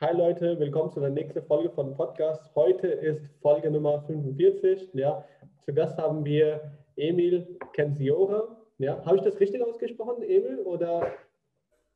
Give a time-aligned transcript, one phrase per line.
[0.00, 2.50] Hi Leute, willkommen zu der nächsten Folge von Podcast.
[2.56, 4.88] Heute ist Folge Nummer 45.
[4.92, 5.24] Ja,
[5.60, 8.56] zu Gast haben wir Emil Kensiora.
[8.78, 10.58] Ja, habe ich das richtig ausgesprochen, Emil?
[10.64, 11.12] Oder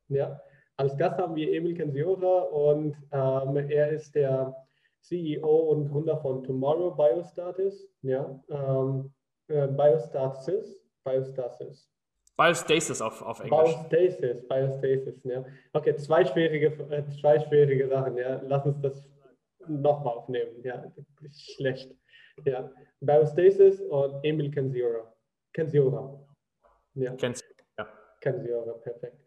[0.07, 0.39] ja,
[0.77, 4.55] als Gast haben wir Emil Kensiora und ähm, er ist der
[5.01, 7.85] CEO und Gründer von Tomorrow Biostatus.
[8.01, 9.11] Ja, ähm,
[9.49, 11.91] äh, Biostasis, Biostasis.
[12.39, 13.75] Biostasis auf, auf Englisch.
[13.89, 15.43] Biostasis, Biostasis, ja.
[15.73, 18.41] Okay, zwei schwierige, äh, zwei schwierige Sachen, ja.
[18.45, 19.09] Lass uns das
[19.67, 20.89] nochmal aufnehmen, ja.
[21.33, 21.93] Schlecht.
[22.45, 22.71] Ja.
[23.01, 25.13] Biostasis und Emil Kensiora.
[25.51, 26.17] Kensiora.
[26.93, 27.13] Ja.
[27.15, 27.87] Kensiora, ja.
[28.21, 29.17] Kensiora, perfekt.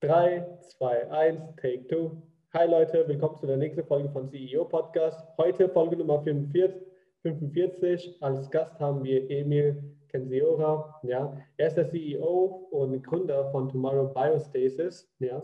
[0.00, 2.10] 3, 2, 1, Take 2.
[2.54, 5.20] Hi Leute, willkommen zu der nächsten Folge von CEO Podcast.
[5.36, 6.80] Heute Folge Nummer 45.
[7.24, 8.22] 45.
[8.22, 11.00] Als Gast haben wir Emil Kensiora.
[11.02, 11.36] Ja.
[11.56, 15.10] Er ist der CEO und Gründer von Tomorrow Biostasis.
[15.18, 15.42] Ja.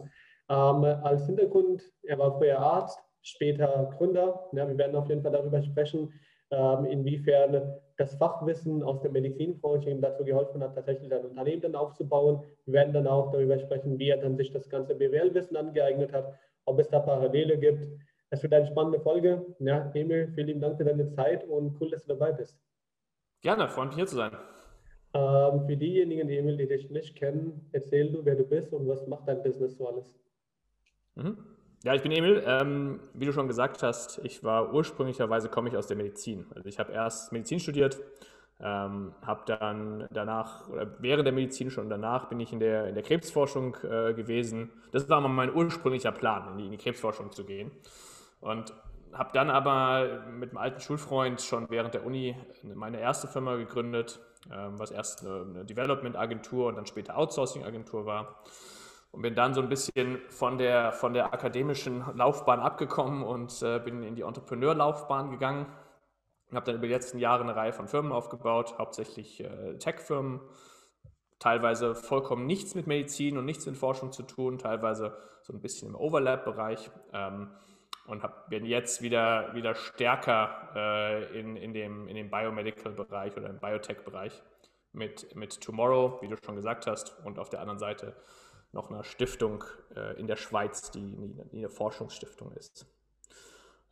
[0.50, 4.48] Ähm, als Hintergrund, er war früher Arzt, später Gründer.
[4.52, 6.12] Ja, wir werden auf jeden Fall darüber sprechen,
[6.50, 11.75] ähm, inwiefern das Fachwissen aus der Medizinbranche ihm dazu geholfen hat, tatsächlich ein Unternehmen dann
[11.75, 12.42] aufzubauen.
[12.64, 16.32] Wir werden dann auch darüber sprechen, wie er dann sich das ganze BWL-Wissen angeeignet hat,
[16.64, 17.86] ob es da Parallele gibt.
[18.30, 19.44] Es wird eine spannende Folge.
[19.58, 22.58] Ja, Emil, vielen Dank für deine Zeit und cool, dass du dabei bist.
[23.42, 24.32] Gerne, freue mich hier zu sein.
[25.14, 28.87] Ähm, für diejenigen, die Emil, die dich nicht kennen, erzähl du, wer du bist und
[28.87, 30.15] was macht dein Business so alles.
[31.15, 31.39] Mhm.
[31.84, 32.42] Ja, ich bin Emil.
[32.47, 36.47] Ähm, wie du schon gesagt hast, ich war ursprünglicherweise komme ich aus der Medizin.
[36.55, 37.98] Also ich habe erst Medizin studiert,
[38.61, 42.95] ähm, habe dann danach, oder während der Medizin schon danach bin ich in der, in
[42.95, 44.70] der Krebsforschung äh, gewesen.
[44.91, 47.70] Das war mal mein ursprünglicher Plan, in die, in die Krebsforschung zu gehen.
[48.41, 48.75] Und
[49.12, 52.37] habe dann aber mit einem alten Schulfreund schon während der Uni
[52.75, 58.42] meine erste Firma gegründet, was erst eine, Development-Agentur und dann später Outsourcing-Agentur war.
[59.11, 63.78] Und bin dann so ein bisschen von der, von der akademischen Laufbahn abgekommen und äh,
[63.78, 65.66] bin in die Entrepreneur-Laufbahn gegangen.
[66.50, 70.41] Und habe dann über die letzten Jahre eine Reihe von Firmen aufgebaut, hauptsächlich äh, Tech-Firmen,
[71.38, 75.88] teilweise vollkommen nichts mit Medizin und nichts mit Forschung zu tun, teilweise so ein bisschen
[75.88, 76.91] im Overlap-Bereich.
[77.12, 77.50] Ähm,
[78.08, 83.50] und hab, bin jetzt wieder, wieder stärker äh, in, in dem, in dem Biomedical-Bereich oder
[83.50, 84.42] im Biotech-Bereich
[84.92, 88.16] mit, mit Tomorrow, wie du schon gesagt hast, und auf der anderen Seite
[88.72, 89.64] noch einer Stiftung
[89.94, 92.86] äh, in der Schweiz, die, die eine Forschungsstiftung ist.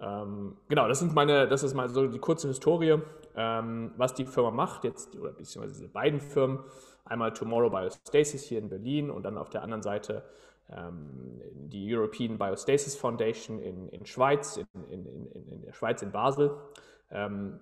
[0.00, 2.98] Ähm, genau, das, sind meine, das ist mal so die kurze Historie,
[3.34, 6.60] ähm, was die Firma macht, jetzt, oder beziehungsweise diese beiden Firmen.
[7.04, 10.25] Einmal Tomorrow Biostasis hier in Berlin und dann auf der anderen Seite
[10.69, 16.56] die European Biostasis Foundation in, in Schweiz, in, in, in, der Schweiz in Basel.
[17.10, 17.60] Ähm,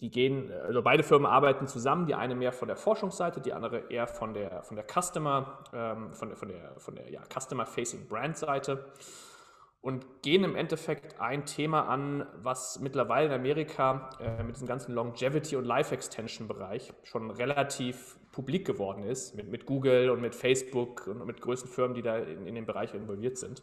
[0.00, 3.90] die gehen, also beide Firmen arbeiten zusammen, die eine mehr von der Forschungsseite, die andere
[3.90, 8.84] eher von der, von der Customer, ähm, von von der, von der ja, Customer-Facing Brand-Seite
[9.80, 14.94] und gehen im Endeffekt ein Thema an, was mittlerweile in Amerika äh, mit diesem ganzen
[14.94, 21.26] Longevity- und Life-Extension-Bereich schon relativ publik geworden ist, mit, mit Google und mit Facebook und
[21.26, 23.62] mit größten Firmen, die da in, in dem Bereich involviert sind.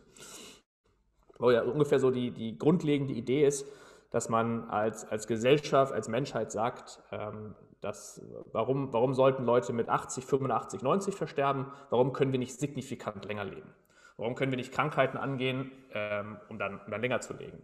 [1.37, 3.67] Wo ja ungefähr so die, die grundlegende Idee ist,
[4.11, 8.21] dass man als, als Gesellschaft, als Menschheit sagt, ähm, dass,
[8.51, 11.67] warum, warum sollten Leute mit 80, 85, 90 versterben?
[11.89, 13.73] Warum können wir nicht signifikant länger leben?
[14.17, 17.61] Warum können wir nicht Krankheiten angehen, ähm, um, dann, um dann länger zu leben?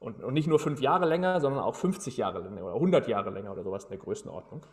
[0.00, 3.30] Und, und nicht nur fünf Jahre länger, sondern auch 50 Jahre länger oder 100 Jahre
[3.30, 4.64] länger oder sowas in der Größenordnung.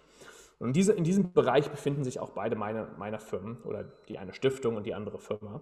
[0.60, 4.18] Und in, diese, in diesem Bereich befinden sich auch beide meine, meiner Firmen oder die
[4.18, 5.62] eine Stiftung und die andere Firma.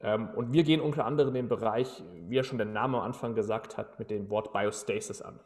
[0.00, 3.34] Ähm, und wir gehen unter anderem den Bereich, wie ja schon der Name am Anfang
[3.34, 5.40] gesagt hat, mit dem Wort Biostasis an.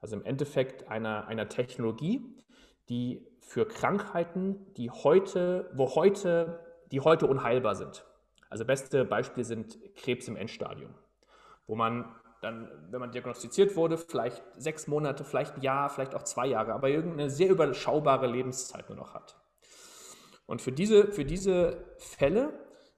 [0.00, 2.22] Also im Endeffekt einer, einer Technologie,
[2.88, 8.04] die für Krankheiten, die heute, wo heute, die heute unheilbar sind.
[8.50, 10.94] Also beste Beispiele sind Krebs im Endstadium,
[11.66, 16.22] wo man dann, wenn man diagnostiziert wurde, vielleicht sechs Monate, vielleicht ein Jahr, vielleicht auch
[16.22, 19.36] zwei Jahre, aber irgendeine sehr überschaubare Lebenszeit nur noch hat.
[20.46, 22.52] Und für diese, für diese Fälle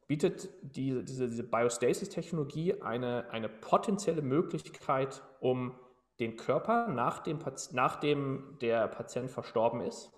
[0.08, 5.78] bietet die, diese, diese Biostasis-Technologie eine, eine potenzielle Möglichkeit, um
[6.18, 7.38] den Körper, nachdem,
[7.72, 10.12] nachdem der Patient verstorben ist,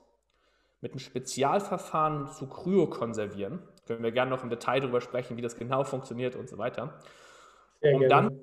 [0.80, 3.62] mit einem Spezialverfahren zu kryokonservieren.
[3.86, 6.98] Können wir gerne noch im Detail darüber sprechen, wie das genau funktioniert und so weiter.
[7.80, 8.08] Sehr um gerne.
[8.08, 8.40] dann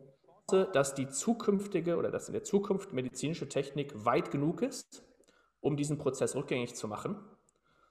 [0.47, 5.03] dass die zukünftige oder dass in der Zukunft medizinische Technik weit genug ist,
[5.59, 7.18] um diesen Prozess rückgängig zu machen,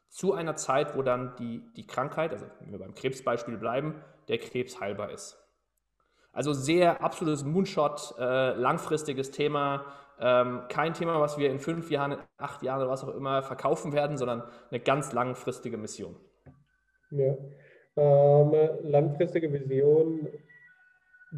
[0.08, 4.38] zu einer Zeit, wo dann die, die Krankheit, also wenn wir beim Krebsbeispiel bleiben, der
[4.38, 5.40] Krebs heilbar ist.
[6.32, 9.86] Also sehr absolutes Moonshot, äh, langfristiges Thema,
[10.20, 13.92] ähm, kein Thema, was wir in fünf Jahren, acht Jahren oder was auch immer verkaufen
[13.92, 16.14] werden, sondern eine ganz langfristige Mission.
[17.10, 17.34] Ja,
[17.96, 20.28] ähm, langfristige Vision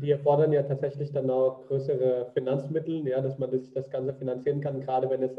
[0.01, 4.61] die erfordern ja tatsächlich dann auch größere Finanzmittel, ja, dass man das, das Ganze finanzieren
[4.61, 5.33] kann, gerade wenn es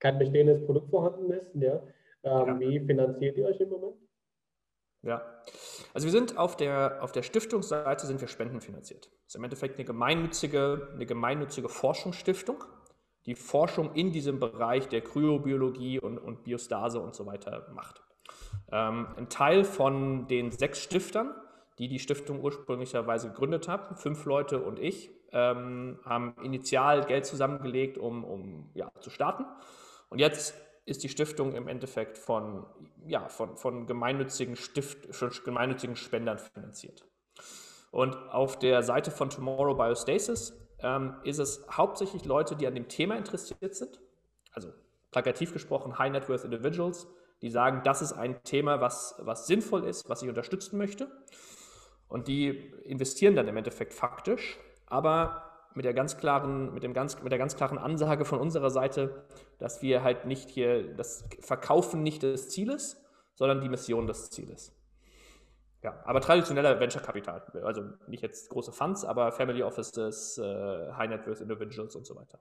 [0.00, 1.54] kein bestehendes Produkt vorhanden ist.
[1.54, 1.82] Ja.
[2.24, 2.60] Ähm, ja.
[2.60, 3.96] Wie finanziert ihr euch im Moment?
[5.02, 5.22] Ja,
[5.94, 9.06] also wir sind auf der, auf der Stiftungsseite sind wir spendenfinanziert.
[9.06, 12.62] Das ist im Endeffekt eine gemeinnützige, eine gemeinnützige Forschungsstiftung,
[13.26, 18.02] die Forschung in diesem Bereich der Kryobiologie und, und Biostase und so weiter macht.
[18.70, 21.34] Ähm, ein Teil von den sechs Stiftern
[21.82, 27.98] die die Stiftung ursprünglicherweise gegründet haben, fünf Leute und ich, ähm, haben initial Geld zusammengelegt,
[27.98, 29.44] um, um ja, zu starten.
[30.08, 32.66] Und jetzt ist die Stiftung im Endeffekt von,
[33.04, 35.08] ja, von, von gemeinnützigen, Stift,
[35.44, 37.04] gemeinnützigen Spendern finanziert.
[37.90, 42.86] Und auf der Seite von Tomorrow Biostasis ähm, ist es hauptsächlich Leute, die an dem
[42.86, 44.00] Thema interessiert sind.
[44.52, 44.72] Also
[45.10, 47.08] plakativ gesprochen High Net Worth Individuals,
[47.42, 51.10] die sagen, das ist ein Thema, was, was sinnvoll ist, was ich unterstützen möchte.
[52.12, 57.22] Und die investieren dann im Endeffekt faktisch, aber mit der ganz klaren, mit dem ganz,
[57.22, 59.24] mit der ganz klaren Ansage von unserer Seite,
[59.58, 63.02] dass wir halt nicht hier das Verkaufen nicht des Zieles,
[63.34, 64.78] sondern die Mission des Zieles.
[65.82, 71.08] Ja, aber traditioneller Venture Capital, also nicht jetzt große Funds, aber Family Offices, äh, High
[71.08, 72.38] Net Worth Individuals und so weiter.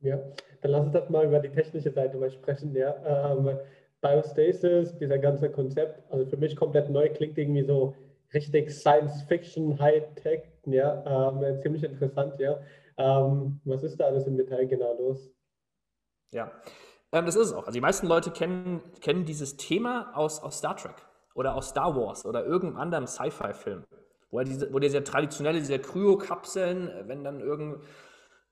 [0.00, 0.16] Ja,
[0.62, 2.74] dann lass uns das mal über die technische Seite mal sprechen.
[2.74, 2.96] Ja.
[3.34, 3.58] Ähm,
[4.00, 7.94] Biostasis, dieser ganze Konzept, also für mich komplett neu, klingt irgendwie so
[8.34, 12.58] richtig Science-Fiction, High-Tech, ja, ähm, ziemlich interessant, ja.
[12.98, 15.30] Ähm, was ist da alles im Detail genau los?
[16.32, 16.50] Ja,
[17.12, 17.66] ähm, das ist es auch.
[17.66, 20.96] Also die meisten Leute kennen, kennen dieses Thema aus, aus Star Trek
[21.34, 23.84] oder aus Star Wars oder irgendeinem anderen Sci-Fi-Film,
[24.30, 27.82] wo, diese, wo dieser traditionelle, diese Kryokapseln, wenn dann irgend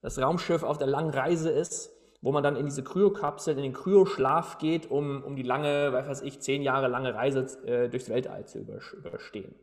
[0.02, 1.93] das Raumschiff auf der langen Reise ist,
[2.24, 6.22] wo man dann in diese Kryokapsel, in den Kryoschlaf geht, um, um die lange, weiß
[6.22, 9.54] ich, zehn Jahre lange Reise äh, durchs Weltall zu überstehen.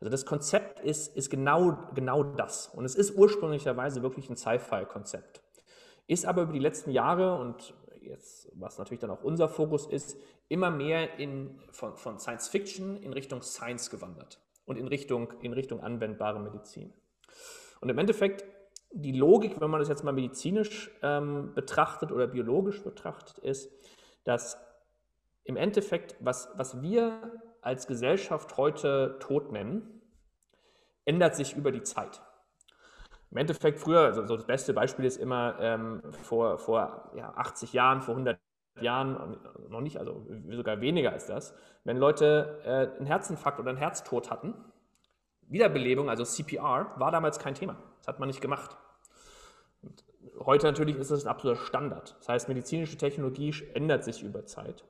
[0.00, 2.66] Also das Konzept ist, ist genau, genau das.
[2.66, 5.40] Und es ist ursprünglicherweise wirklich ein Sci-Fi-Konzept.
[6.08, 10.18] Ist aber über die letzten Jahre und jetzt, was natürlich dann auch unser Fokus ist,
[10.48, 15.52] immer mehr in, von, von Science Fiction in Richtung Science gewandert und in Richtung, in
[15.52, 16.92] Richtung anwendbare Medizin.
[17.80, 18.44] Und im Endeffekt
[18.94, 23.70] die Logik, wenn man das jetzt mal medizinisch ähm, betrachtet oder biologisch betrachtet, ist,
[24.24, 24.58] dass
[25.44, 27.18] im Endeffekt, was, was wir
[27.60, 30.00] als Gesellschaft heute tot nennen,
[31.04, 32.22] ändert sich über die Zeit.
[33.30, 37.72] Im Endeffekt früher, also so das beste Beispiel ist immer ähm, vor, vor ja, 80
[37.72, 38.38] Jahren, vor 100
[38.80, 39.36] Jahren,
[39.68, 41.54] noch nicht, also sogar weniger als das,
[41.84, 44.54] wenn Leute äh, einen Herzinfarkt oder einen Herztod hatten,
[45.48, 47.76] Wiederbelebung, also CPR, war damals kein Thema.
[47.98, 48.76] Das hat man nicht gemacht.
[49.82, 50.04] Und
[50.40, 52.16] heute natürlich ist es ein absoluter Standard.
[52.18, 54.84] Das heißt, medizinische Technologie ändert sich über Zeit.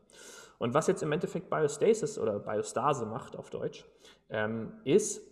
[0.59, 3.85] Und was jetzt im Endeffekt Biostasis oder Biostase macht auf Deutsch,
[4.31, 5.23] ähm, ist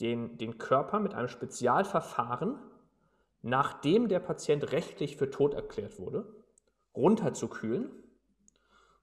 [0.00, 2.58] den, den Körper mit einem Spezialverfahren,
[3.42, 6.26] nachdem der Patient rechtlich für tot erklärt wurde,
[6.94, 7.90] runterzukühlen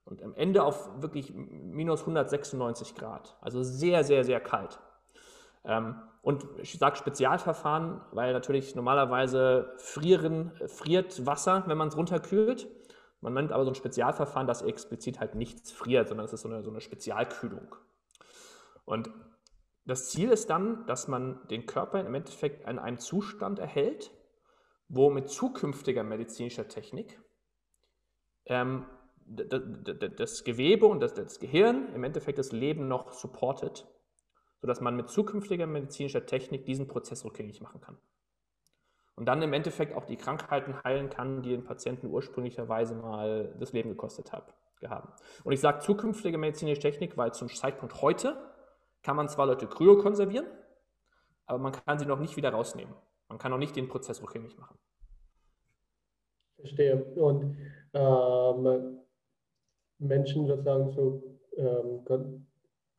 [0.04, 3.38] und am Ende auf wirklich minus 196 Grad.
[3.42, 4.80] Also sehr, sehr, sehr kalt.
[5.66, 12.68] Ähm, und ich sage Spezialverfahren, weil natürlich normalerweise frieren, friert Wasser, wenn man es runterkühlt.
[13.22, 16.50] Man nennt aber so ein Spezialverfahren, das explizit halt nichts friert, sondern es ist so
[16.50, 17.76] eine, so eine Spezialkühlung.
[18.86, 19.10] Und
[19.86, 24.12] das Ziel ist dann, dass man den Körper im Endeffekt in einem Zustand erhält,
[24.88, 27.22] wo mit zukünftiger medizinischer Technik
[28.46, 28.86] ähm,
[29.28, 33.88] das Gewebe und das, das Gehirn im Endeffekt das Leben noch supportet
[34.62, 37.98] sodass man mit zukünftiger medizinischer Technik diesen Prozess rückgängig machen kann.
[39.16, 43.72] Und dann im Endeffekt auch die Krankheiten heilen kann, die den Patienten ursprünglicherweise mal das
[43.72, 44.52] Leben gekostet haben.
[45.44, 48.38] Und ich sage zukünftige medizinische Technik, weil zum Zeitpunkt heute
[49.04, 50.46] kann man zwar Leute kryo konservieren,
[51.46, 52.94] aber man kann sie noch nicht wieder rausnehmen.
[53.30, 54.78] Man kann noch nicht den Prozess rückgängig machen.
[56.58, 57.04] Verstehe.
[57.16, 57.58] Und
[57.94, 59.00] ähm,
[60.00, 61.24] Menschen sozusagen so
[61.58, 62.06] ähm,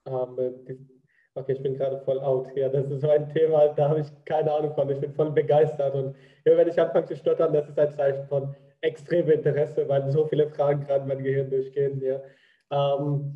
[0.07, 0.96] ähm,
[1.37, 2.49] Okay, ich bin gerade voll out.
[2.57, 4.89] Ja, das ist so ein Thema, da habe ich keine Ahnung von.
[4.89, 5.95] Ich bin voll begeistert.
[5.95, 10.11] Und immer wenn ich anfange zu stottern, das ist ein Zeichen von extremem Interesse, weil
[10.11, 12.01] so viele Fragen gerade mein Gehirn durchgehen.
[12.01, 12.23] Ja.
[12.71, 13.35] Ähm,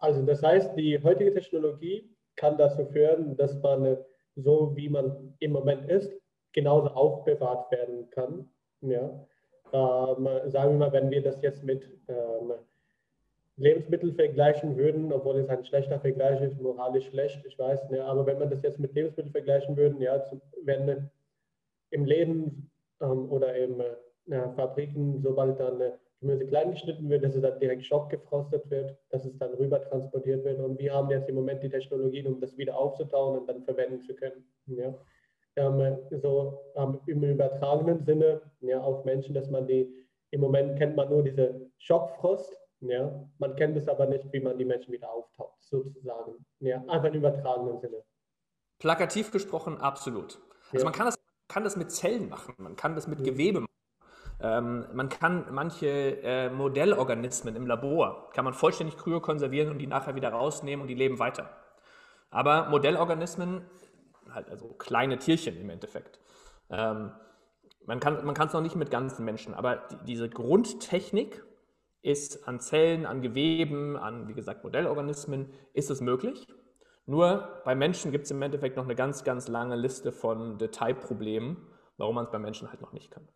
[0.00, 3.98] also das heißt, die heutige Technologie kann dazu führen, dass man
[4.36, 6.10] so, wie man im Moment ist,
[6.52, 8.48] genauso aufbewahrt werden kann.
[8.80, 9.26] Ja.
[9.74, 12.52] Ähm, sagen wir mal, wenn wir das jetzt mit ähm,
[13.56, 18.24] Lebensmittel vergleichen würden, obwohl es ein schlechter Vergleich ist, moralisch schlecht, ich weiß, ne, aber
[18.26, 20.22] wenn man das jetzt mit Lebensmitteln vergleichen würden, ja,
[20.64, 21.10] wenn
[21.90, 25.92] im Läden ähm, oder in äh, Fabriken, sobald dann äh,
[26.22, 30.44] Gemüse klein geschnitten wird, dass es dann direkt schockgefrostet wird, dass es dann rüber transportiert
[30.44, 30.60] wird.
[30.60, 34.00] Und wir haben jetzt im Moment die Technologien, um das wieder aufzutauen und dann verwenden
[34.00, 34.44] zu können.
[34.66, 34.94] Ja.
[35.56, 39.92] Ähm, so ähm, im übertragenen Sinne ja, auf Menschen, dass man die,
[40.30, 44.58] im Moment kennt man nur diese Schockfrost, ja, man kennt es aber nicht, wie man
[44.58, 46.44] die Menschen wieder auftaucht, sozusagen.
[46.60, 48.02] Ja, einfach im übertragenen Sinne.
[48.78, 50.40] Plakativ gesprochen, absolut.
[50.72, 50.84] Also ja.
[50.84, 53.26] man kann das, kann das mit Zellen machen, man kann das mit ja.
[53.26, 53.68] Gewebe machen.
[54.40, 60.16] Ähm, man kann manche äh, Modellorganismen im Labor, kann man vollständig kryokonservieren und die nachher
[60.16, 61.48] wieder rausnehmen und die leben weiter.
[62.30, 63.64] Aber Modellorganismen,
[64.30, 66.18] halt also kleine Tierchen im Endeffekt,
[66.70, 67.12] ähm,
[67.86, 71.44] man kann man es noch nicht mit ganzen Menschen, aber die, diese Grundtechnik
[72.02, 76.46] ist an Zellen, an Geweben, an, wie gesagt, Modellorganismen, ist es möglich.
[77.06, 81.56] Nur bei Menschen gibt es im Endeffekt noch eine ganz, ganz lange Liste von Detailproblemen,
[81.96, 83.28] warum man es bei Menschen halt noch nicht kann.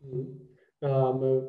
[0.00, 0.48] Mhm.
[0.80, 1.48] Ähm,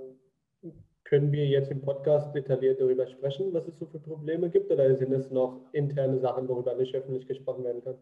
[1.04, 4.96] können wir jetzt im Podcast detailliert darüber sprechen, was es so für Probleme gibt, oder
[4.96, 7.98] sind es noch interne Sachen, worüber nicht öffentlich gesprochen werden kann?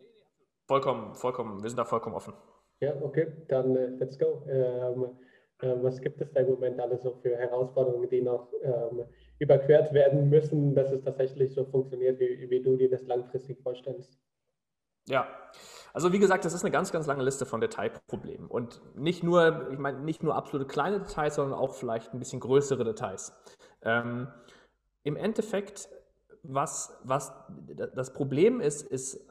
[0.67, 1.61] Vollkommen, vollkommen.
[1.61, 2.33] Wir sind da vollkommen offen.
[2.79, 4.45] Ja, okay, dann uh, let's go.
[4.47, 5.07] Ähm, äh,
[5.81, 9.03] was gibt es da im Moment alles so für Herausforderungen, die noch ähm,
[9.39, 14.17] überquert werden müssen, dass es tatsächlich so funktioniert, wie, wie du dir das langfristig vorstellst?
[15.07, 15.27] Ja,
[15.93, 18.47] also wie gesagt, das ist eine ganz, ganz lange Liste von Detailproblemen.
[18.47, 22.39] Und nicht nur, ich meine, nicht nur absolute kleine Details, sondern auch vielleicht ein bisschen
[22.39, 23.33] größere Details.
[23.83, 24.27] Ähm,
[25.03, 25.89] Im Endeffekt,
[26.41, 27.33] was, was
[27.95, 29.29] das Problem ist, ist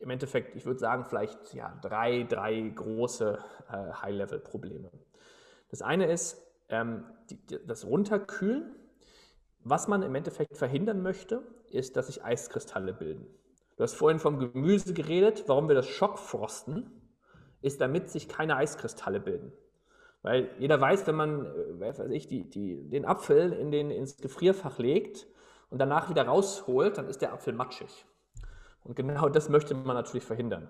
[0.00, 3.38] im Endeffekt, ich würde sagen, vielleicht ja, drei, drei große
[3.68, 4.90] äh, High-Level-Probleme.
[5.72, 8.76] Das eine ist ähm, die, das Runterkühlen.
[9.64, 13.26] Was man im Endeffekt verhindern möchte, ist, dass sich Eiskristalle bilden.
[13.76, 15.44] Du hast vorhin vom Gemüse geredet.
[15.46, 16.90] Warum wir das Schockfrosten,
[17.62, 19.52] ist, damit sich keine Eiskristalle bilden.
[20.20, 24.18] Weil jeder weiß, wenn man äh, weiß ich, die, die, den Apfel in den, ins
[24.18, 25.26] Gefrierfach legt
[25.70, 28.04] und danach wieder rausholt, dann ist der Apfel matschig.
[28.84, 30.68] Und genau das möchte man natürlich verhindern.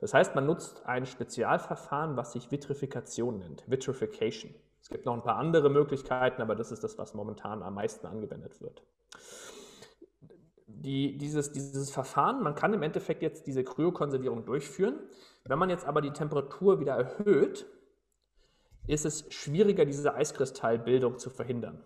[0.00, 4.54] Das heißt, man nutzt ein Spezialverfahren, was sich Vitrifikation nennt, Vitrification.
[4.82, 8.06] Es gibt noch ein paar andere Möglichkeiten, aber das ist das, was momentan am meisten
[8.06, 8.82] angewendet wird
[10.84, 14.98] die, dieses, dieses Verfahren, man kann im Endeffekt jetzt diese Kryokonservierung durchführen.
[15.44, 17.66] Wenn man jetzt aber die Temperatur wieder erhöht,
[18.86, 21.82] ist es schwieriger, diese Eiskristallbildung zu verhindern.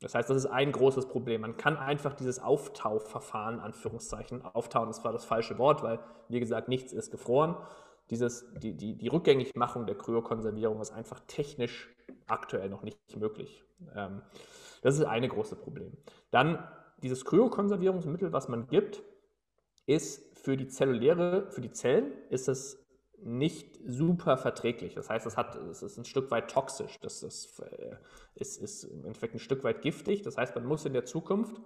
[0.00, 1.40] Das heißt, das ist ein großes Problem.
[1.40, 6.68] Man kann einfach dieses Auftauverfahren, Anführungszeichen, auftauen ist zwar das falsche Wort, weil, wie gesagt,
[6.68, 7.56] nichts ist gefroren.
[8.10, 11.94] Dieses, die, die, die Rückgängigmachung der Kryokonservierung ist einfach technisch
[12.26, 13.64] aktuell noch nicht möglich.
[13.94, 14.22] Ähm,
[14.82, 15.96] das ist eine große Problem.
[16.30, 16.62] Dann
[17.02, 19.02] dieses Kryokonservierungsmittel, was man gibt,
[19.86, 22.85] ist für die zelluläre, für die Zellen ist es
[23.22, 24.94] nicht super verträglich.
[24.94, 26.98] Das heißt, es, hat, es ist ein Stück weit toxisch.
[27.00, 27.96] Das ist, äh,
[28.34, 30.22] ist, ist im Endeffekt ein Stück weit giftig.
[30.22, 31.60] Das heißt, man muss in der Zukunft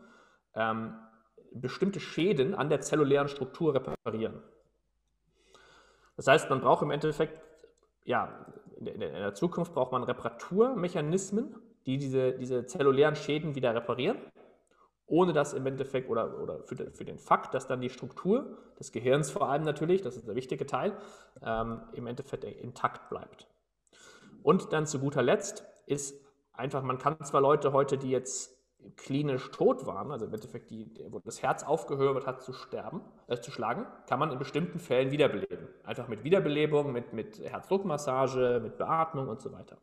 [0.54, 0.94] ähm,
[1.52, 4.40] bestimmte Schäden an der zellulären Struktur reparieren.
[6.16, 7.40] Das heißt, man braucht im Endeffekt,
[8.04, 13.74] ja, in der, in der Zukunft braucht man Reparaturmechanismen, die diese, diese zellulären Schäden wieder
[13.74, 14.18] reparieren
[15.10, 18.56] ohne dass im Endeffekt oder, oder für, den, für den Fakt, dass dann die Struktur
[18.78, 20.96] des Gehirns vor allem natürlich, das ist der wichtige Teil,
[21.42, 23.48] ähm, im Endeffekt intakt bleibt.
[24.42, 26.14] Und dann zu guter Letzt ist
[26.52, 28.56] einfach, man kann zwar Leute heute, die jetzt
[28.96, 33.38] klinisch tot waren, also im Endeffekt, die, wo das Herz aufgehört hat zu sterben, äh,
[33.38, 35.68] zu schlagen, kann man in bestimmten Fällen wiederbeleben.
[35.84, 39.76] Einfach mit Wiederbelebung, mit, mit Herzdruckmassage, mit Beatmung und so weiter.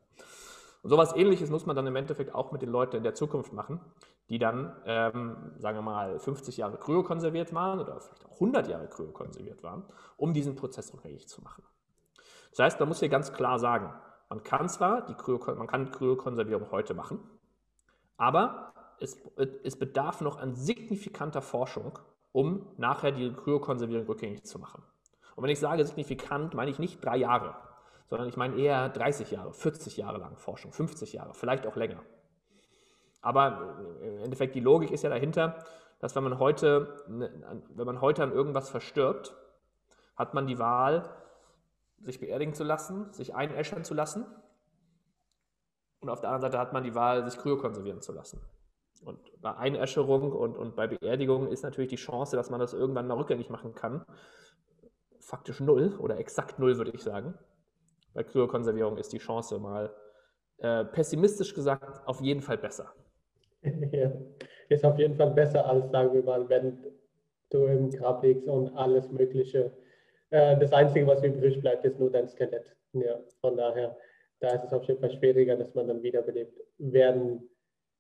[0.82, 3.54] Und sowas ähnliches muss man dann im Endeffekt auch mit den Leuten in der Zukunft
[3.54, 3.82] machen,
[4.30, 8.88] die dann, ähm, sagen wir mal, 50 Jahre kryokonserviert waren oder vielleicht auch 100 Jahre
[8.88, 9.84] kryokonserviert waren,
[10.18, 11.64] um diesen Prozess rückgängig zu machen.
[12.52, 13.94] Das heißt, man muss hier ganz klar sagen,
[14.30, 17.20] man kann zwar die, Kryo, man kann Kryokonservierung heute machen,
[18.18, 19.18] aber es,
[19.64, 21.98] es bedarf noch an signifikanter Forschung,
[22.34, 24.84] um nachher die Kryokonservierung rückgängig zu machen.
[25.36, 27.56] Und wenn ich sage signifikant, meine ich nicht drei Jahre,
[28.08, 32.02] sondern ich meine eher 30 Jahre, 40 Jahre lang Forschung, 50 Jahre, vielleicht auch länger.
[33.22, 35.64] Aber im Endeffekt die Logik ist ja dahinter,
[36.00, 39.36] dass wenn man heute, wenn man heute an irgendwas verstirbt,
[40.16, 41.10] hat man die Wahl,
[42.00, 44.26] sich beerdigen zu lassen, sich einäschern zu lassen.
[46.00, 48.40] Und auf der anderen Seite hat man die Wahl, sich kryokonservieren zu lassen.
[49.04, 53.08] Und bei Einäscherung und, und bei Beerdigung ist natürlich die Chance, dass man das irgendwann
[53.08, 54.06] mal rückgängig machen kann,
[55.20, 57.34] faktisch null oder exakt null, würde ich sagen
[58.18, 59.96] bei Kryokonservierung ist die Chance mal
[60.58, 62.92] äh, pessimistisch gesagt auf jeden Fall besser.
[63.92, 64.12] Ja,
[64.70, 66.78] ist auf jeden Fall besser als, sagen wir mal, wenn
[67.50, 69.72] du im Grab liegst und alles Mögliche.
[70.30, 72.76] Äh, das Einzige, was übrig bleibt, ist nur dein Skelett.
[72.94, 73.96] Ja, von daher
[74.40, 77.50] da ist es auf jeden Fall schwieriger, dass man dann wiederbelebt werden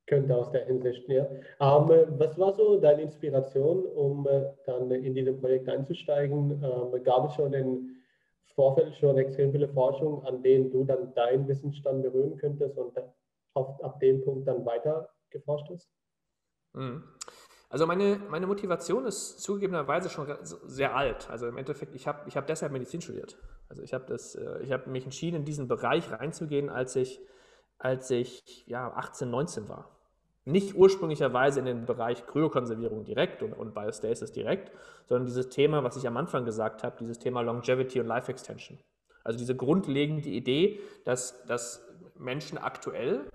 [0.06, 1.08] könnte aus der Hinsicht.
[1.10, 1.26] Ja.
[1.60, 6.64] Ähm, was war so deine Inspiration, um äh, dann in diesem Projekt einzusteigen?
[6.64, 7.96] Ähm, gab es schon im
[8.56, 12.98] Vorfeld schon extrem viele Forschungen, an denen du dann deinen Wissensstand berühren könntest und
[13.54, 15.90] ab dem Punkt dann weiter geforscht hast?
[16.74, 17.04] Mhm.
[17.70, 21.30] Also meine, meine Motivation ist zugegebenerweise schon sehr alt.
[21.30, 23.38] Also im Endeffekt, ich habe ich hab deshalb Medizin studiert.
[23.68, 27.20] Also ich habe äh, hab mich entschieden, in diesen Bereich reinzugehen, als ich,
[27.78, 29.92] als ich ja, 18, 19 war.
[30.46, 34.72] Nicht ursprünglicherweise in den Bereich Kryokonservierung direkt und, und Biostasis direkt,
[35.08, 38.80] sondern dieses Thema, was ich am Anfang gesagt habe, dieses Thema Longevity und Life Extension.
[39.26, 43.30] Also diese grundlegende Idee, dass, dass Menschen aktuell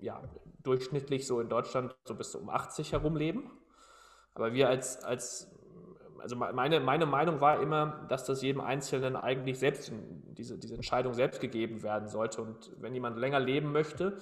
[0.00, 0.20] ja,
[0.66, 3.50] durchschnittlich so in Deutschland so bis um 80 herum leben
[4.36, 5.50] aber wir als, als
[6.20, 9.90] also meine, meine Meinung war immer, dass das jedem Einzelnen eigentlich selbst
[10.36, 12.42] diese, diese Entscheidung selbst gegeben werden sollte.
[12.42, 14.18] Und wenn jemand länger leben möchte,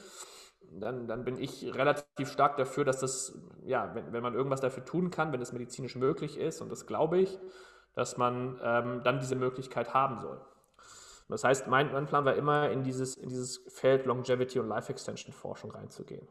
[0.70, 4.84] dann, dann bin ich relativ stark dafür, dass das, ja, wenn, wenn man irgendwas dafür
[4.84, 7.38] tun kann, wenn es medizinisch möglich ist, und das glaube ich,
[7.94, 10.40] dass man ähm, dann diese Möglichkeit haben soll.
[11.28, 14.92] Das heißt, mein, mein Plan war immer, in dieses, in dieses Feld Longevity und Life
[14.92, 16.28] Extension Forschung reinzugehen.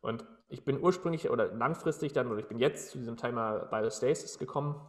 [0.00, 4.38] Und ich bin ursprünglich oder langfristig dann, oder ich bin jetzt zu diesem Thema Biostasis
[4.38, 4.80] gekommen,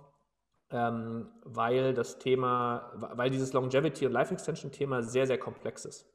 [0.71, 6.05] ähm, weil das Thema, weil dieses Longevity und Life Extension Thema sehr, sehr komplex ist.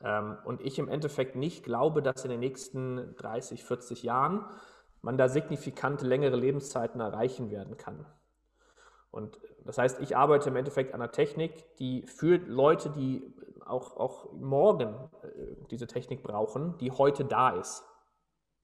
[0.00, 4.44] Ähm, und ich im Endeffekt nicht glaube, dass in den nächsten 30, 40 Jahren
[5.00, 8.06] man da signifikant längere Lebenszeiten erreichen werden kann.
[9.12, 13.22] Und das heißt, ich arbeite im Endeffekt an einer Technik, die für Leute, die
[13.64, 15.28] auch, auch morgen äh,
[15.70, 17.84] diese Technik brauchen, die heute da ist.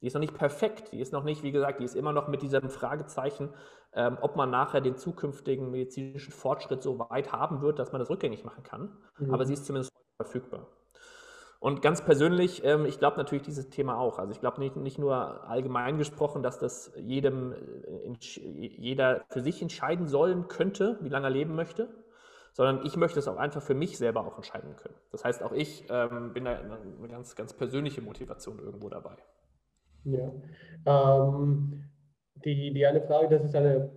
[0.00, 2.28] Die ist noch nicht perfekt, die ist noch nicht, wie gesagt, die ist immer noch
[2.28, 3.52] mit diesem Fragezeichen,
[3.92, 8.08] ähm, ob man nachher den zukünftigen medizinischen Fortschritt so weit haben wird, dass man das
[8.08, 8.96] rückgängig machen kann.
[9.18, 9.34] Mhm.
[9.34, 10.66] Aber sie ist zumindest verfügbar.
[11.60, 14.18] Und ganz persönlich, ähm, ich glaube natürlich dieses Thema auch.
[14.18, 18.14] Also ich glaube nicht, nicht nur allgemein gesprochen, dass das jedem, äh,
[18.52, 21.88] jeder für sich entscheiden sollen könnte, wie lange er leben möchte,
[22.52, 24.94] sondern ich möchte es auch einfach für mich selber auch entscheiden können.
[25.10, 29.16] Das heißt, auch ich ähm, bin da eine ganz, ganz persönliche Motivation irgendwo dabei.
[30.04, 30.32] Ja.
[30.86, 31.84] Ähm,
[32.44, 33.90] die, die eine Frage, das ist eine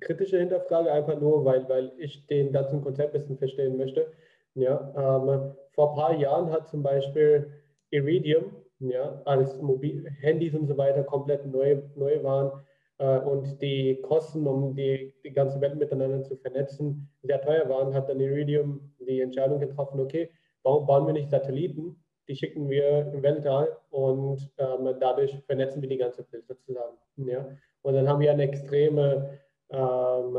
[0.00, 4.12] kritische Hinterfrage, einfach nur, weil, weil ich den ganzen Konzept ein bisschen verstehen möchte.
[4.54, 7.52] Ja, ähm, vor ein paar Jahren hat zum Beispiel
[7.90, 8.46] Iridium,
[8.80, 12.50] ja, als Mobil Handys und so weiter komplett neu, neu waren
[12.98, 17.94] äh, und die Kosten, um die, die ganze Welt miteinander zu vernetzen, sehr teuer waren,
[17.94, 20.32] hat dann Iridium die Entscheidung getroffen, okay,
[20.64, 21.94] warum bauen wir nicht Satelliten,
[22.26, 26.96] die schicken wir im Weltall und ähm, dadurch vernetzen wir die ganze Welt sozusagen.
[27.18, 27.46] Ja?
[27.82, 29.38] Und dann haben wir eine extreme
[29.70, 30.38] ähm,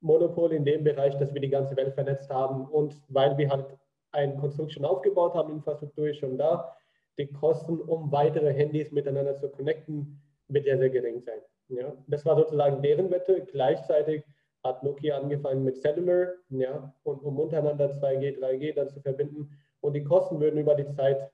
[0.00, 3.66] Monopol in dem Bereich, dass wir die ganze Welt vernetzt haben und weil wir halt
[4.12, 6.76] ein Konstrukt schon aufgebaut haben, Infrastruktur ist schon da,
[7.18, 11.40] die Kosten, um weitere Handys miteinander zu connecten, wird sehr, sehr gering sein.
[11.68, 11.92] Ja?
[12.08, 13.46] Das war sozusagen deren Wette.
[13.52, 14.24] Gleichzeitig
[14.62, 19.94] hat Nokia angefangen mit Cellular, ja, und um untereinander 2G, 3G dann zu verbinden und
[19.94, 21.30] die Kosten würden über die Zeit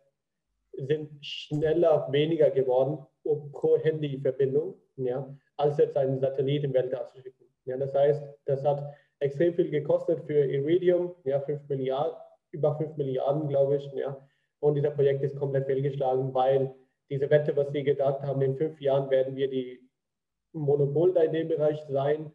[0.73, 3.05] sind schneller weniger geworden
[3.53, 7.47] pro Handyverbindung, ja, als jetzt einen Satellit im Weltall zu schicken.
[7.65, 12.17] Ja, das heißt, das hat extrem viel gekostet für Iridium, ja, 5 Milliarden,
[12.53, 14.17] über 5 Milliarden, glaube ich, ja.
[14.61, 16.75] Und dieser Projekt ist komplett fehlgeschlagen, weil
[17.11, 19.81] diese Wette, was sie gedacht haben, in fünf Jahren werden wir die
[20.53, 22.33] Monopol da in dem Bereich sein,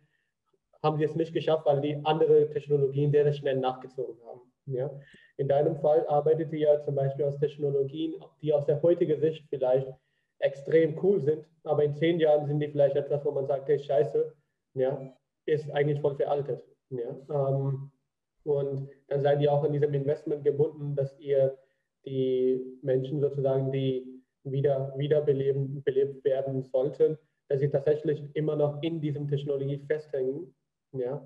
[0.83, 4.41] haben sie es nicht geschafft, weil die andere Technologien sehr, sehr schnell nachgezogen haben.
[4.65, 4.89] Ja.
[5.37, 9.45] In deinem Fall arbeitet ihr ja zum Beispiel aus Technologien, die aus der heutigen Sicht
[9.49, 9.87] vielleicht
[10.39, 13.79] extrem cool sind, aber in zehn Jahren sind die vielleicht etwas, wo man sagt, hey,
[13.79, 14.33] scheiße,
[14.73, 15.13] ja,
[15.45, 16.63] ist eigentlich voll veraltet.
[16.89, 17.15] Ja.
[17.29, 17.90] Ähm,
[18.43, 21.57] und dann seid ihr auch in diesem Investment gebunden, dass ihr
[22.05, 24.05] die Menschen sozusagen, die
[24.43, 30.53] wieder wiederbelebt belebt werden sollten, dass sie tatsächlich immer noch in diesem Technologie festhängen,
[30.93, 31.21] ja,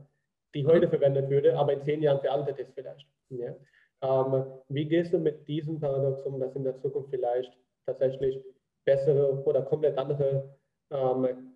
[0.54, 3.08] die heute verwendet würde, aber in zehn Jahren veraltet ist vielleicht.
[3.30, 3.56] Ja.
[4.02, 8.42] Ähm, wie gehst du mit diesem Paradox um, dass in der Zukunft vielleicht tatsächlich
[8.86, 10.58] bessere oder komplett andere,
[10.92, 11.54] ähm,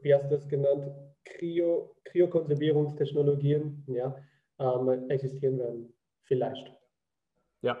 [0.00, 0.90] wie hast du es genannt,
[1.24, 4.16] Kryo, Kryokonservierungstechnologien ja,
[4.58, 5.92] ähm, existieren werden?
[6.24, 6.72] Vielleicht.
[7.62, 7.78] Ja,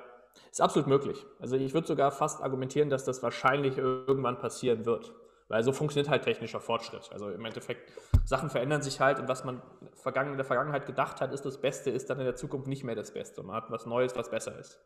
[0.50, 1.24] ist absolut möglich.
[1.38, 5.12] Also ich würde sogar fast argumentieren, dass das wahrscheinlich irgendwann passieren wird.
[5.48, 7.10] Weil so funktioniert halt technischer Fortschritt.
[7.12, 7.92] Also im Endeffekt,
[8.24, 9.62] Sachen verändern sich halt und was man
[10.04, 12.96] in der Vergangenheit gedacht hat, ist das Beste, ist dann in der Zukunft nicht mehr
[12.96, 13.42] das Beste.
[13.44, 14.80] Man hat was Neues, was besser ist.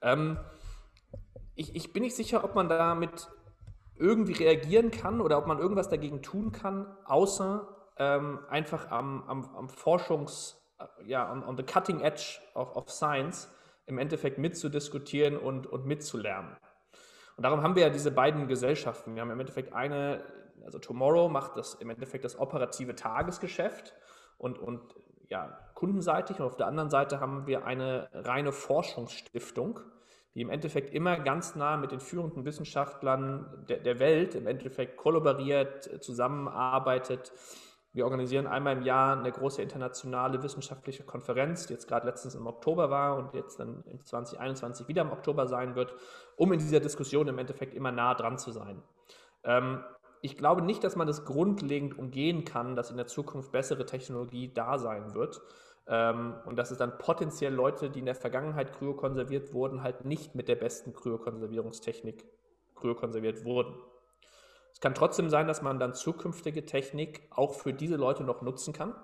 [0.00, 0.38] Ähm,
[1.54, 3.28] ich, ich bin nicht sicher, ob man damit
[3.96, 9.54] irgendwie reagieren kann oder ob man irgendwas dagegen tun kann, außer ähm, einfach am, am,
[9.54, 10.56] am Forschungs-,
[11.04, 13.48] ja, on, on, the cutting edge of, of science
[13.86, 16.56] im Endeffekt mitzudiskutieren und, und mitzulernen.
[17.36, 19.14] Und darum haben wir ja diese beiden Gesellschaften.
[19.14, 20.22] Wir haben im Endeffekt eine,
[20.64, 23.94] also Tomorrow macht das im Endeffekt das operative Tagesgeschäft
[24.38, 24.94] und, und
[25.28, 26.38] ja, kundenseitig.
[26.38, 29.80] Und auf der anderen Seite haben wir eine reine Forschungsstiftung,
[30.34, 34.96] die im Endeffekt immer ganz nah mit den führenden Wissenschaftlern der, der Welt im Endeffekt
[34.96, 37.32] kollaboriert, zusammenarbeitet.
[37.92, 42.46] Wir organisieren einmal im Jahr eine große internationale wissenschaftliche Konferenz, die jetzt gerade letztens im
[42.46, 45.94] Oktober war und jetzt dann in 2021 wieder im Oktober sein wird,
[46.36, 48.80] um in dieser Diskussion im Endeffekt immer nah dran zu sein.
[49.42, 49.82] Ähm,
[50.22, 54.52] ich glaube nicht, dass man das grundlegend umgehen kann, dass in der Zukunft bessere Technologie
[54.52, 55.40] da sein wird.
[55.88, 60.36] Ähm, und dass es dann potenziell Leute, die in der Vergangenheit kryokonserviert wurden, halt nicht
[60.36, 62.24] mit der besten Kryokonservierungstechnik
[62.76, 63.74] kryokonserviert wurden.
[64.72, 68.72] Es kann trotzdem sein, dass man dann zukünftige Technik auch für diese Leute noch nutzen
[68.72, 68.94] kann.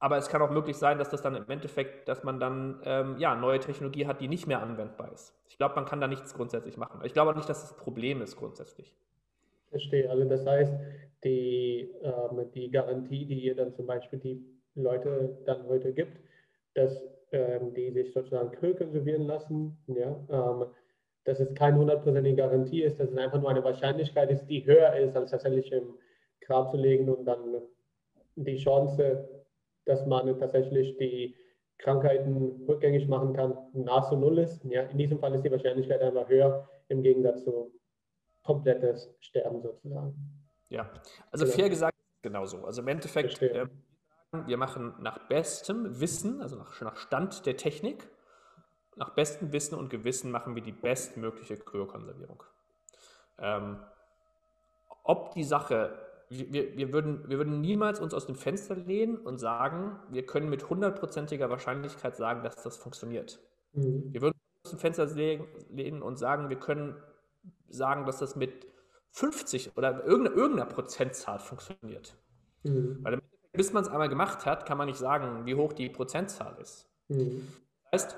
[0.00, 3.16] Aber es kann auch möglich sein, dass das dann im Endeffekt, dass man dann ähm,
[3.18, 5.34] ja, neue Technologie hat, die nicht mehr anwendbar ist.
[5.48, 7.00] Ich glaube, man kann da nichts grundsätzlich machen.
[7.04, 8.94] Ich glaube auch nicht, dass das Problem ist grundsätzlich.
[9.70, 10.08] Verstehe.
[10.08, 10.72] Also das heißt,
[11.24, 14.44] die, ähm, die Garantie, die ihr dann zum Beispiel die
[14.76, 16.18] Leute dann heute gibt,
[16.74, 17.02] dass
[17.32, 20.66] ähm, die sich sozusagen Krill konservieren lassen, ja, ähm,
[21.28, 24.94] dass es keine hundertprozentige Garantie ist, dass es einfach nur eine Wahrscheinlichkeit ist, die höher
[24.96, 25.94] ist, als tatsächlich im
[26.40, 27.60] Grab zu legen und dann
[28.36, 29.28] die Chance,
[29.84, 31.36] dass man tatsächlich die
[31.76, 34.64] Krankheiten rückgängig machen kann, nahezu null ist.
[34.64, 37.72] Ja, in diesem Fall ist die Wahrscheinlichkeit einfach höher im Gegensatz zu
[38.42, 40.14] komplettes Sterben sozusagen.
[40.70, 40.90] Ja,
[41.30, 41.56] also genau.
[41.56, 42.64] fair gesagt genauso.
[42.64, 43.66] Also im Endeffekt, äh,
[44.46, 48.08] wir machen nach bestem Wissen, also nach, nach Stand der Technik,
[48.98, 52.42] nach bestem Wissen und Gewissen machen wir die bestmögliche Kryokonservierung.
[53.38, 53.78] Ähm,
[55.02, 59.38] ob die Sache, wir, wir, würden, wir würden niemals uns aus dem Fenster lehnen und
[59.38, 63.38] sagen, wir können mit hundertprozentiger Wahrscheinlichkeit sagen, dass das funktioniert.
[63.72, 64.12] Mhm.
[64.12, 65.06] Wir würden uns aus dem Fenster
[65.70, 66.96] lehnen und sagen, wir können
[67.68, 68.66] sagen, dass das mit
[69.12, 72.16] 50 oder irgendeiner, irgendeiner Prozentzahl funktioniert.
[72.64, 72.98] Mhm.
[73.02, 76.56] Weil bis man es einmal gemacht hat, kann man nicht sagen, wie hoch die Prozentzahl
[76.60, 76.88] ist.
[77.08, 77.48] Mhm.
[77.90, 78.16] Das heißt,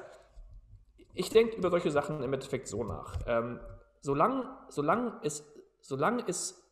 [1.15, 3.19] ich denke über solche Sachen im Endeffekt so nach.
[3.27, 3.61] Ähm,
[4.01, 5.45] solange, solange, es,
[5.81, 6.63] solange es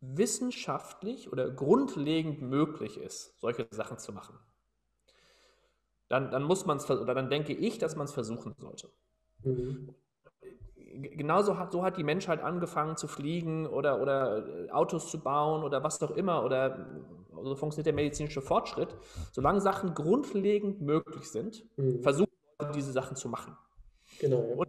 [0.00, 4.38] wissenschaftlich oder grundlegend möglich ist, solche Sachen zu machen,
[6.08, 8.90] dann, dann muss man es, oder dann denke ich, dass man es versuchen sollte.
[9.44, 9.94] Mhm
[10.94, 15.64] genauso hat, so hat die Menschheit angefangen zu fliegen oder, oder äh, Autos zu bauen
[15.64, 16.86] oder was auch immer oder
[17.42, 18.94] so funktioniert der medizinische Fortschritt.
[19.32, 22.02] Solange Sachen grundlegend möglich sind, mhm.
[22.02, 22.30] versuchen
[22.74, 23.56] diese Sachen zu machen.
[24.22, 24.42] Genau.
[24.42, 24.54] Ja.
[24.56, 24.68] Und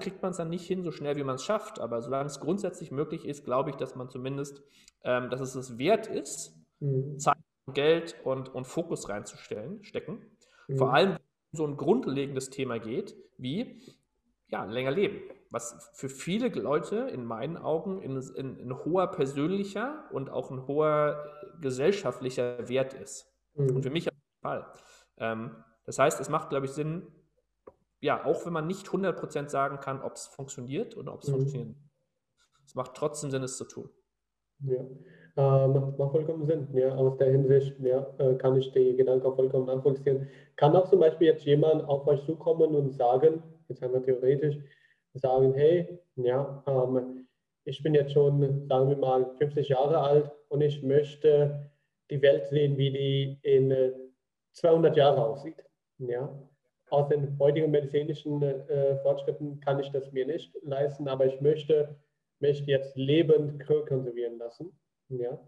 [0.00, 1.78] kriegt man es dann nicht hin, so schnell wie man es schafft.
[1.80, 4.62] Aber solange es grundsätzlich möglich ist, glaube ich, dass man zumindest,
[5.04, 7.18] ähm, dass es es wert ist, mhm.
[7.18, 7.36] Zeit,
[7.72, 10.36] Geld und, und Fokus reinzustellen, stecken.
[10.68, 10.76] Mhm.
[10.76, 11.20] Vor allem, wenn es
[11.52, 13.80] um so ein grundlegendes Thema geht, wie
[14.48, 15.20] ja, länger leben
[15.50, 21.24] was für viele Leute in meinen Augen ein hoher persönlicher und auch ein hoher
[21.60, 23.32] gesellschaftlicher Wert ist.
[23.54, 23.76] Mhm.
[23.76, 24.66] Und für mich auf jeden Fall.
[25.18, 27.06] Ähm, das heißt, es macht, glaube ich, Sinn,
[28.00, 31.32] ja, auch wenn man nicht 100% sagen kann, ob es funktioniert oder ob es mhm.
[31.32, 31.76] funktioniert.
[32.64, 33.88] Es macht trotzdem Sinn, es zu tun.
[34.60, 34.80] Ja,
[35.36, 36.68] äh, macht, macht, vollkommen Sinn.
[36.72, 40.28] Ja, aus der Hinsicht ja, äh, kann ich die Gedanken auch vollkommen nachvollziehen.
[40.56, 44.58] Kann auch zum Beispiel jetzt jemand auf euch zukommen und sagen, jetzt haben wir theoretisch,
[45.14, 47.26] sagen, hey, ja, ähm,
[47.64, 51.70] ich bin jetzt schon, sagen wir mal, 50 Jahre alt und ich möchte
[52.10, 53.92] die Welt sehen, wie die in äh,
[54.52, 55.62] 200 Jahren aussieht.
[55.98, 56.30] Ja.
[56.90, 61.96] Aus den heutigen medizinischen äh, Fortschritten kann ich das mir nicht leisten, aber ich möchte
[62.38, 64.72] mich jetzt lebend konservieren lassen.
[65.08, 65.38] Ja.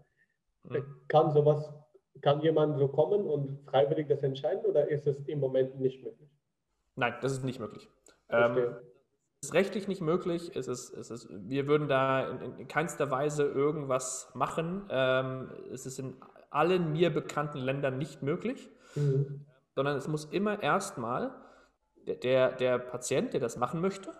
[0.63, 0.83] Mhm.
[1.07, 1.71] Kann sowas,
[2.21, 6.29] kann jemand so kommen und freiwillig das entscheiden oder ist es im Moment nicht möglich?
[6.95, 7.87] Nein, das ist nicht möglich.
[8.29, 8.75] Ähm,
[9.41, 10.51] ist rechtlich nicht möglich.
[10.55, 14.85] Es ist, es ist, wir würden da in, in keinster Weise irgendwas machen.
[14.89, 16.15] Ähm, es ist in
[16.49, 19.45] allen mir bekannten Ländern nicht möglich, mhm.
[19.79, 21.33] Sondern es muss immer erstmal,
[22.05, 24.11] der, der, Patient, der das machen möchte,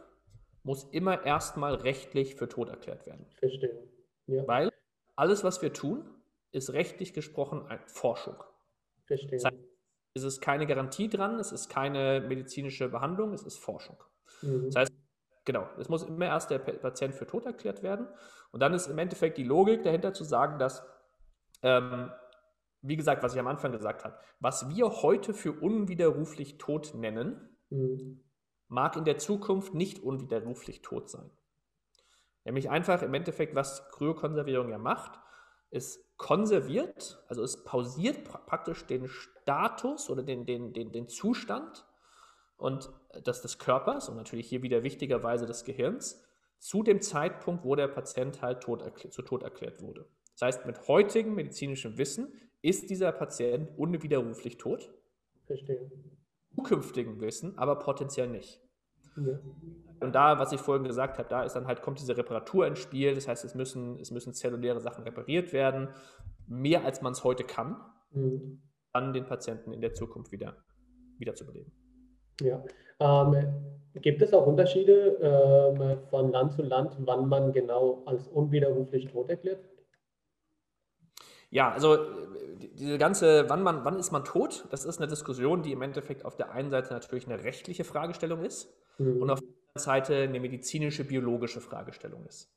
[0.63, 3.25] muss immer erstmal rechtlich für tot erklärt werden.
[3.39, 3.77] Verstehe.
[4.27, 4.47] Ja.
[4.47, 4.71] Weil
[5.17, 6.09] alles, was wir tun,
[6.53, 8.41] ist rechtlich gesprochen Forschung.
[9.05, 9.31] Verstehe.
[9.31, 9.57] Das heißt,
[10.13, 13.97] es ist keine Garantie dran, es ist keine medizinische Behandlung, es ist Forschung.
[14.41, 14.67] Mhm.
[14.67, 14.93] Das heißt,
[15.43, 18.07] Genau, es muss immer erst der Patient für tot erklärt werden.
[18.51, 20.85] Und dann ist im Endeffekt die Logik dahinter zu sagen, dass,
[21.63, 22.11] ähm,
[22.81, 27.57] wie gesagt, was ich am Anfang gesagt habe, was wir heute für unwiderruflich tot nennen,
[27.69, 28.23] mhm.
[28.67, 31.29] mag in der Zukunft nicht unwiderruflich tot sein.
[32.45, 35.19] Nämlich einfach im Endeffekt, was Kryokonservierung ja macht,
[35.71, 41.85] es konserviert, also es pausiert praktisch den Status oder den, den, den, den Zustand
[42.57, 42.91] und
[43.23, 46.23] dass des Körpers und natürlich hier wieder wichtigerweise des Gehirns
[46.57, 50.09] zu dem Zeitpunkt, wo der Patient halt tot zu Tod erklärt wurde.
[50.33, 54.91] Das heißt, mit heutigem medizinischem Wissen ist dieser Patient unwiderruflich tot.
[55.45, 55.89] Verstehe.
[56.55, 58.61] Zukünftigen Wissen aber potenziell nicht.
[59.17, 59.39] Ja.
[60.01, 62.79] Und da, was ich vorhin gesagt habe, da ist dann halt, kommt diese Reparatur ins
[62.79, 63.15] Spiel.
[63.15, 65.89] Das heißt, es müssen, es müssen zelluläre Sachen repariert werden,
[66.47, 67.77] mehr als man es heute kann,
[68.11, 68.61] Mhm.
[68.93, 70.55] dann den Patienten in der Zukunft wieder,
[71.17, 71.71] wieder zu beleben.
[72.41, 72.63] Ja.
[72.99, 73.53] Ähm,
[74.01, 79.29] gibt es auch Unterschiede ähm, von Land zu Land, wann man genau als unwiderruflich tot
[79.29, 79.59] erklärt?
[81.51, 85.61] Ja, also äh, diese ganze, wann, man, wann ist man tot, das ist eine Diskussion,
[85.63, 89.21] die im Endeffekt auf der einen Seite natürlich eine rechtliche Fragestellung ist Mhm.
[89.21, 92.51] und auf der anderen Seite eine medizinische, biologische Fragestellung ist.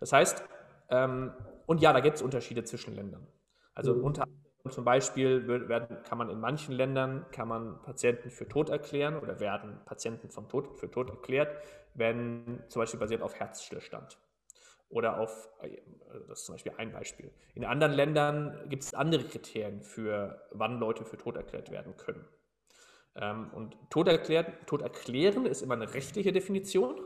[0.00, 0.42] Das heißt,
[0.90, 1.32] ähm,
[1.66, 3.26] und ja, da gibt es Unterschiede zwischen Ländern.
[3.74, 4.04] Also Mhm.
[4.04, 8.48] unter anderem zum Beispiel wird- werden, kann man in manchen Ländern kann man Patienten für
[8.48, 11.56] tot erklären oder werden Patienten vom Tod für tot erklärt,
[11.94, 14.18] wenn zum Beispiel basiert auf Herzstillstand.
[14.92, 15.78] Oder auf, äh,
[16.28, 17.32] das ist zum Beispiel ein Beispiel.
[17.54, 22.24] In anderen Ländern gibt es andere Kriterien für, wann Leute für tot erklärt werden können.
[23.16, 27.00] Ähm, und tot, erklärt, tot erklären ist immer eine rechtliche Definition.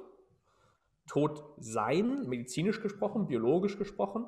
[1.09, 4.27] Tot sein, medizinisch gesprochen, biologisch gesprochen,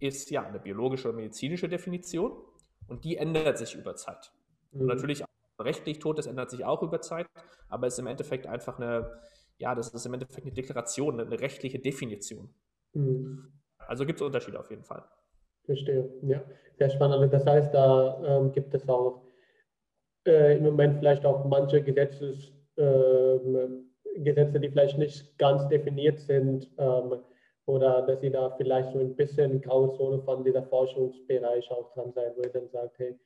[0.00, 2.32] ist ja eine biologische oder medizinische Definition
[2.88, 4.32] und die ändert sich über Zeit.
[4.78, 4.86] Und Mhm.
[4.86, 5.28] natürlich auch
[5.60, 7.26] rechtlich tot, das ändert sich auch über Zeit,
[7.68, 9.20] aber ist im Endeffekt einfach eine,
[9.58, 12.54] ja, das ist im Endeffekt eine Deklaration, eine rechtliche Definition.
[12.96, 13.52] Mhm.
[13.78, 15.04] Also gibt es Unterschiede auf jeden Fall.
[15.64, 16.08] Verstehe.
[16.22, 16.42] Ja,
[16.78, 17.16] sehr spannend.
[17.16, 19.22] Also Das heißt, da ähm, gibt es auch
[20.26, 26.70] äh, im Moment vielleicht auch manche Gesetzes, ähm, Gesetze, die vielleicht nicht ganz definiert sind
[26.78, 27.16] ähm,
[27.66, 32.32] oder dass sie da vielleicht so ein bisschen Grauzone von dieser Forschungsbereich auch dran sein,
[32.36, 33.16] wo ihr dann sagt, hey,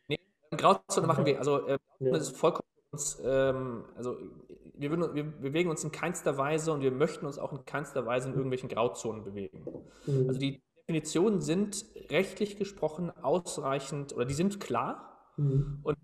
[0.57, 2.67] Grauzone machen wir, also äh, ja, das ist vollkommen,
[3.25, 4.17] ähm, also
[4.81, 8.07] wir, würden, wir bewegen uns in keinster Weise und wir möchten uns auch in keinster
[8.07, 9.67] Weise in irgendwelchen Grauzonen bewegen.
[10.07, 15.19] mhm, Also die Definitionen sind rechtlich gesprochen ausreichend oder die sind klar.
[15.37, 15.99] mhm, Und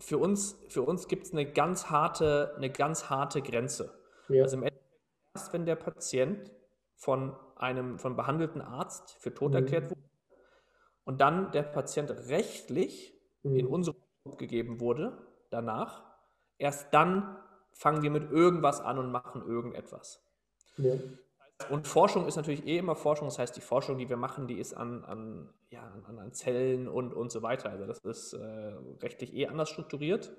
[0.00, 3.98] für uns, für uns gibt es eine ganz harte, eine ganz harte Grenze.
[4.28, 4.86] ja, Also im Endeffekt
[5.34, 6.50] erst, wenn der Patient
[6.96, 9.56] von einem von behandelten Arzt für tot Mhm.
[9.56, 10.00] erklärt wurde
[11.04, 13.14] und dann der Patient rechtlich
[13.54, 15.18] in mhm, unsere Obhut gegeben wurde,
[15.50, 16.04] danach,
[16.58, 17.36] erst dann
[17.76, 20.22] fangen wir mit irgendwas an und machen irgendetwas.
[20.76, 20.94] ja,
[21.70, 24.58] Und Forschung ist natürlich eh immer Forschung, das heißt, die Forschung, die wir machen, die
[24.58, 27.70] ist an, an, ja, an, an Zellen und, und so weiter.
[27.70, 30.32] Also das ist äh, rechtlich eh anders strukturiert.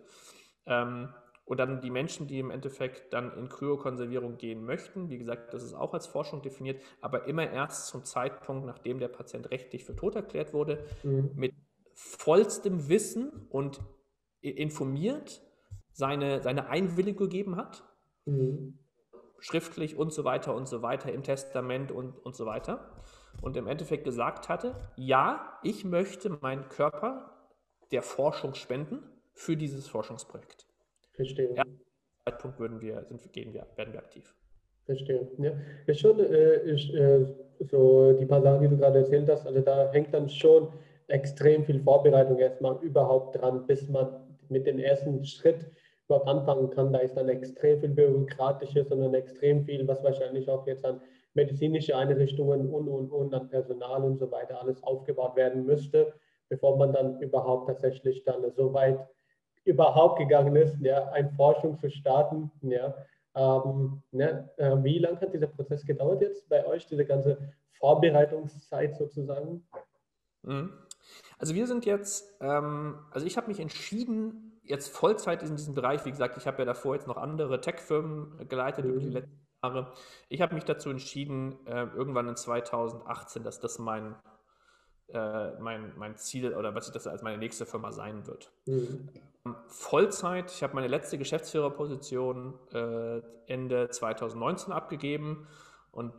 [0.66, 1.10] Ähm,
[1.46, 5.64] und dann die Menschen, die im Endeffekt dann in Kryokonservierung gehen möchten, wie gesagt, das
[5.64, 9.96] ist auch als Forschung definiert, aber immer erst zum Zeitpunkt, nachdem der Patient rechtlich für
[9.96, 11.54] tot erklärt wurde, mhm, mit
[11.94, 13.80] vollstem Wissen und
[14.42, 15.42] informiert
[15.98, 17.84] seine, seine Einwilligung gegeben hat,
[18.26, 18.78] mhm,
[19.40, 22.92] schriftlich und so weiter und so weiter, im Testament und, und so weiter.
[23.42, 27.32] Und im Endeffekt gesagt hatte, ja, ich möchte meinen Körper
[27.92, 29.00] der Forschung spenden
[29.34, 30.68] für dieses Forschungsprojekt.
[31.14, 31.56] verstehe.
[31.56, 31.64] Ja.
[32.26, 34.36] Zeitpunkt würden wir, sind, gehen wir, werden wir aktiv.
[34.86, 35.32] Verstehe.
[35.40, 35.52] Ja,
[35.88, 37.26] ist schon äh, ist, äh,
[37.60, 40.72] so die paar Sachen, die du gerade erzählt hast, also da hängt dann schon
[41.08, 45.72] extrem viel Vorbereitung erstmal überhaupt dran, bis man mit dem ersten Schritt
[46.08, 46.94] überhaupt anfangen kann.
[46.94, 51.02] Da ist dann extrem viel Bürokratisches und dann extrem viel, was wahrscheinlich auch jetzt an
[51.34, 56.14] medizinische Einrichtungen und, und, und an Personal und so weiter alles aufgebaut werden müsste,
[56.50, 59.00] bevor man dann überhaupt tatsächlich dann so weit
[59.66, 62.96] überhaupt gegangen ist, ja, eine Forschung zu starten, ja,
[63.36, 67.38] ähm, ne, äh, wie lange hat dieser Prozess gedauert jetzt bei euch, diese ganze
[67.74, 69.68] Vorbereitungszeit sozusagen?
[70.42, 70.74] Mhm.
[71.38, 76.06] Also wir sind jetzt, ähm, also ich habe mich entschieden, jetzt Vollzeit in diesem Bereich,
[76.06, 79.12] wie gesagt, ich habe ja davor jetzt noch andere Tech-Firmen geleitet über die Mhm.
[79.14, 79.94] letzten Jahre.
[80.30, 84.16] Ich habe mich dazu entschieden, äh, irgendwann in 2018, dass das mein,
[85.10, 88.52] äh, mein, mein Ziel oder was ich das als meine nächste Firma sein wird.
[88.66, 89.10] Mhm.
[89.68, 95.48] Vollzeit, ich habe meine letzte Geschäftsführerposition äh, Ende 2019 abgegeben
[95.92, 96.12] und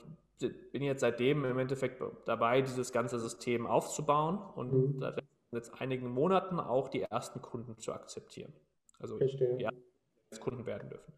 [0.72, 5.14] bin jetzt seitdem im Endeffekt dabei, dieses ganze System aufzubauen und Mhm.
[5.50, 8.52] Seit jetzt einigen Monaten auch die ersten Kunden zu akzeptieren.
[8.98, 9.56] Also Verstehe.
[9.56, 11.12] die ersten Kunden werden dürfen.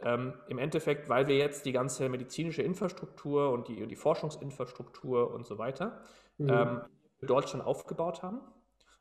[0.00, 5.46] Ähm, Im Endeffekt, weil wir jetzt die ganze medizinische Infrastruktur und die, die Forschungsinfrastruktur und
[5.46, 6.02] so weiter
[6.38, 6.48] Mhm.
[6.48, 6.80] ähm,
[7.18, 8.40] für Deutschland aufgebaut haben.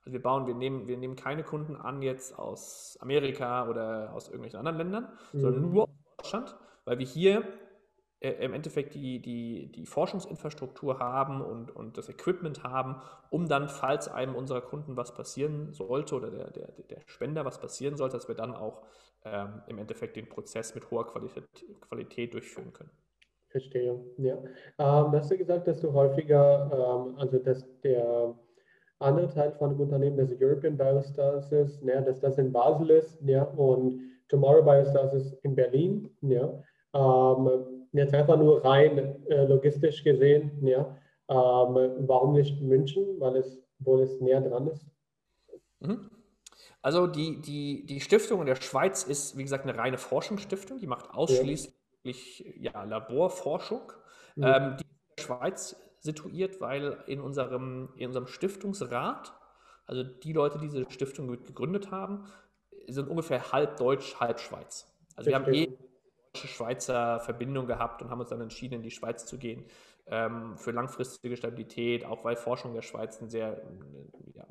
[0.01, 4.27] Also wir bauen, wir nehmen, wir nehmen keine Kunden an jetzt aus Amerika oder aus
[4.27, 5.71] irgendwelchen anderen Ländern, sondern Mhm.
[5.71, 7.43] nur aus Deutschland, weil wir hier
[8.21, 12.97] im Endeffekt die, die, die Forschungsinfrastruktur haben und, und das Equipment haben,
[13.29, 17.59] um dann, falls einem unserer Kunden was passieren sollte oder der, der, der Spender was
[17.61, 18.81] passieren sollte, dass wir dann auch
[19.23, 21.45] ähm, im Endeffekt den Prozess mit hoher Qualität,
[21.79, 22.91] Qualität durchführen können.
[23.47, 24.35] Verstehe, ja.
[24.77, 28.35] Ähm, hast du gesagt, dass du häufiger, ähm, also dass der
[28.99, 33.17] andere Teil von dem Unternehmen, das European Biostars ist, ja, dass das in Basel ist,
[33.21, 36.61] ja, und Tomorrow Biostars ist in Berlin, ja.
[36.93, 38.97] Ähm, jetzt einfach nur rein
[39.27, 40.97] äh, logistisch gesehen, ja,
[41.29, 44.85] ähm, warum nicht München, weil es, wohl es näher dran ist?
[45.79, 46.09] Mhm.
[46.81, 50.87] Also die, die, die Stiftung in der Schweiz ist, wie gesagt, eine reine Forschungsstiftung, die
[50.87, 52.71] macht ausschließlich ja.
[52.71, 53.91] ja Laborforschung.
[54.35, 54.43] Mhm.
[54.43, 59.33] Ähm, die in der Schweiz situiert, weil in unserem, in unserem Stiftungsrat,
[59.85, 62.25] also die Leute, die diese Stiftung gegründet haben,
[62.87, 64.87] sind ungefähr halb Deutsch, halb Schweiz.
[65.15, 65.77] Also wir haben eh
[66.35, 69.65] Schweizer Verbindung gehabt und haben uns dann entschieden, in die Schweiz zu gehen
[70.07, 73.61] ähm, für langfristige Stabilität, auch weil Forschung der Schweiz ein sehr,
[74.33, 74.45] ja,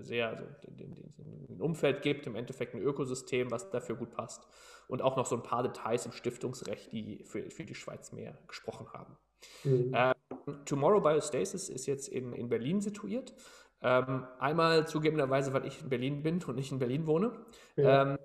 [0.00, 0.44] sehr also
[1.48, 4.46] ein Umfeld gibt, im Endeffekt ein Ökosystem, was dafür gut passt
[4.88, 8.38] und auch noch so ein paar Details im Stiftungsrecht, die für, für die Schweiz mehr
[8.48, 9.16] gesprochen haben.
[9.62, 9.92] Mhm.
[9.94, 10.14] Ähm,
[10.64, 13.34] Tomorrow Biostasis ist jetzt in, in Berlin situiert.
[13.82, 17.32] Ähm, einmal zugegebenerweise, weil ich in Berlin bin und nicht in Berlin wohne.
[17.76, 18.02] Ja.
[18.02, 18.18] Ähm,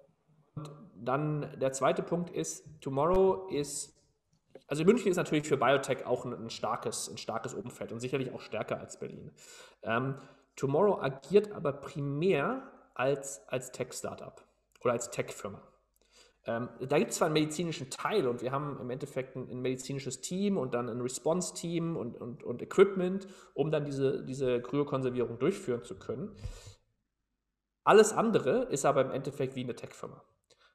[1.04, 3.96] dann der zweite Punkt ist, Tomorrow ist,
[4.68, 8.32] also München ist natürlich für Biotech auch ein, ein starkes, ein starkes Umfeld und sicherlich
[8.34, 9.32] auch stärker als Berlin.
[9.84, 10.16] Ähm,
[10.56, 14.44] Tomorrow agiert aber primär als, als Tech-Startup
[14.84, 15.62] oder als Tech-Firma.
[16.46, 19.62] Ähm, da gibt es zwar einen medizinischen Teil und wir haben im Endeffekt ein, ein
[19.62, 25.40] medizinisches Team und dann ein Response-Team und, und, und Equipment, um dann diese, diese Kryokonservierung
[25.40, 26.36] durchführen zu können.
[27.84, 30.24] Alles andere ist aber im Endeffekt wie eine Tech-Firma.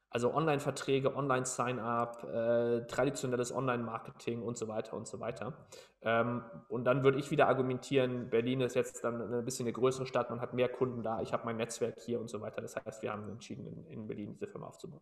[0.09, 5.67] Also Online-Verträge, Online-Sign-up, äh, traditionelles Online-Marketing und so weiter und so weiter.
[6.03, 10.05] Ähm, und dann würde ich wieder argumentieren, Berlin ist jetzt dann ein bisschen eine größere
[10.05, 12.61] Stadt, man hat mehr Kunden da, ich habe mein Netzwerk hier und so weiter.
[12.61, 15.01] Das heißt, wir haben entschieden, in, in Berlin diese Firma aufzubauen.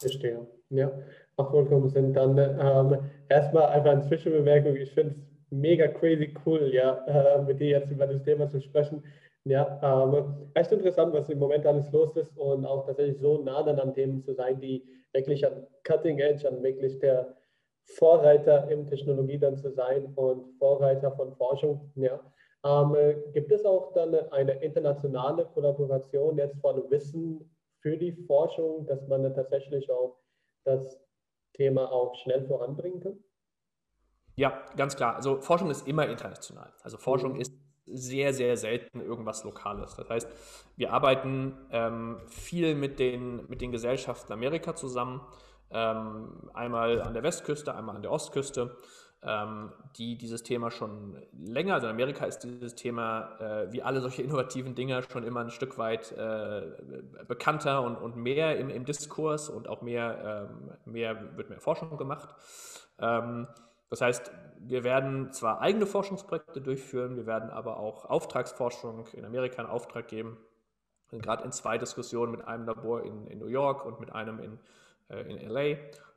[0.00, 0.46] Verstehe.
[0.70, 0.90] Ja,
[1.36, 2.12] macht vollkommen Sinn.
[2.12, 4.76] Dann ähm, erstmal einfach eine Zwischenbemerkung.
[4.76, 8.60] Ich finde es mega crazy cool, ja, äh, mit dir jetzt über das Thema zu
[8.60, 9.02] sprechen.
[9.44, 13.62] Ja, ähm, echt interessant, was im Moment alles los ist und auch tatsächlich so nah
[13.62, 17.34] dann an Themen zu sein, die wirklich an Cutting Edge, an wirklich der
[17.84, 21.92] Vorreiter in Technologie dann zu sein und Vorreiter von Forschung.
[21.96, 22.20] Ja.
[22.64, 22.94] Ähm,
[23.32, 27.50] gibt es auch dann eine internationale Kollaboration jetzt von Wissen
[27.80, 30.16] für die Forschung, dass man dann tatsächlich auch
[30.64, 31.00] das
[31.54, 33.18] Thema auch schnell voranbringen kann?
[34.36, 35.16] Ja, ganz klar.
[35.16, 36.72] Also Forschung ist immer international.
[36.82, 37.40] Also Forschung mhm.
[37.40, 37.52] ist
[37.92, 39.94] sehr, sehr selten irgendwas Lokales.
[39.96, 40.28] Das heißt,
[40.76, 45.20] wir arbeiten ähm, viel mit den, mit den Gesellschaften Amerika zusammen,
[45.70, 48.76] ähm, einmal an der Westküste, einmal an der Ostküste,
[49.24, 54.00] ähm, die dieses Thema schon länger, also in Amerika ist dieses Thema, äh, wie alle
[54.00, 56.62] solche innovativen Dinge, schon immer ein Stück weit äh,
[57.28, 61.96] bekannter und, und mehr im, im Diskurs und auch mehr, ähm, mehr wird mehr Forschung
[61.96, 62.28] gemacht.
[63.92, 69.60] Das heißt, wir werden zwar eigene Forschungsprojekte durchführen, wir werden aber auch Auftragsforschung in Amerika
[69.60, 70.38] in Auftrag geben.
[71.10, 74.58] Gerade in zwei Diskussionen mit einem Labor in, in New York und mit einem in,
[75.10, 75.76] äh, in LA,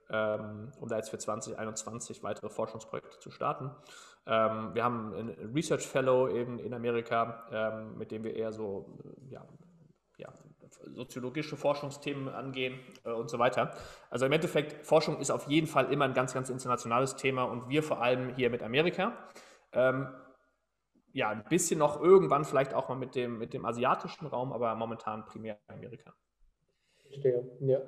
[0.10, 3.72] ähm, um da jetzt für 2021 weitere Forschungsprojekte zu starten.
[4.26, 8.86] Ähm, wir haben einen Research Fellow eben in Amerika, ähm, mit dem wir eher so
[9.30, 9.46] ja,
[10.16, 10.30] ja,
[10.94, 13.72] soziologische Forschungsthemen angehen äh, und so weiter.
[14.10, 17.70] Also im Endeffekt, Forschung ist auf jeden Fall immer ein ganz, ganz internationales Thema und
[17.70, 19.14] wir vor allem hier mit Amerika.
[19.74, 20.08] Ähm,
[21.14, 24.76] ja, ein bisschen noch irgendwann vielleicht auch mal mit dem, mit dem asiatischen Raum, aber
[24.76, 26.14] momentan primär Amerika.
[27.08, 27.80] Verstehe, ja.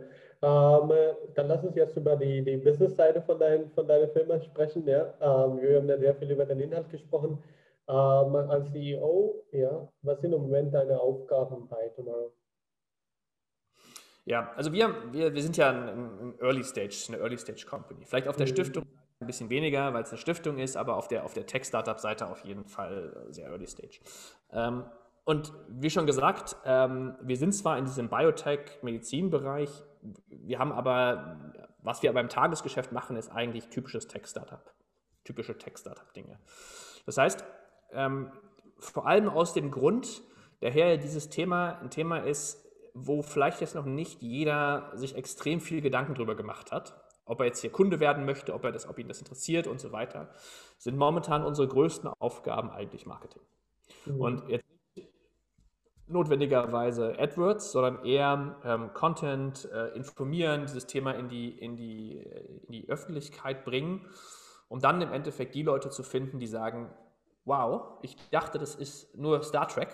[0.42, 0.92] Ähm,
[1.34, 4.88] dann lass uns jetzt über die, die Business-Seite von, dein, von deiner Firma sprechen.
[4.88, 5.14] Ja?
[5.20, 7.44] Ähm, wir haben ja sehr viel über den Inhalt gesprochen.
[7.90, 12.32] Ähm, als CEO, ja, was sind im Moment deine Aufgaben bei Tomorrow?
[14.28, 18.06] Ja, also wir, wir, wir sind ja ein, ein Early Stage, eine Early Stage Company.
[18.06, 18.52] Vielleicht auf der mhm.
[18.52, 18.86] Stiftung
[19.22, 22.44] ein bisschen weniger, weil es eine Stiftung ist, aber auf der, auf der Tech-Startup-Seite auf
[22.44, 24.02] jeden Fall sehr Early Stage.
[24.52, 24.84] Ähm,
[25.24, 29.70] und wie schon gesagt, ähm, wir sind zwar in diesem Biotech-Medizin-Bereich,
[30.28, 34.74] wir haben aber, was wir aber im Tagesgeschäft machen, ist eigentlich typisches Tech-Startup,
[35.24, 36.38] typische Tech-Startup-Dinge.
[37.06, 37.46] Das heißt,
[37.94, 38.34] ähm,
[38.78, 40.22] vor allem aus dem Grund,
[40.60, 42.67] daher dieses Thema ein Thema ist,
[43.06, 46.96] wo vielleicht jetzt noch nicht jeder sich extrem viel Gedanken drüber gemacht hat,
[47.26, 49.80] ob er jetzt hier Kunde werden möchte, ob, er das, ob ihn das interessiert und
[49.80, 50.30] so weiter,
[50.78, 53.42] sind momentan unsere größten Aufgaben eigentlich Marketing.
[54.06, 54.22] Mhm.
[54.22, 54.66] Und jetzt
[56.08, 62.14] notwendigerweise AdWords, sondern eher ähm, Content äh, informieren, dieses Thema in die, in, die,
[62.66, 64.06] in die Öffentlichkeit bringen,
[64.70, 66.90] um dann im Endeffekt die Leute zu finden, die sagen,
[67.44, 69.90] wow, ich dachte, das ist nur Star Trek,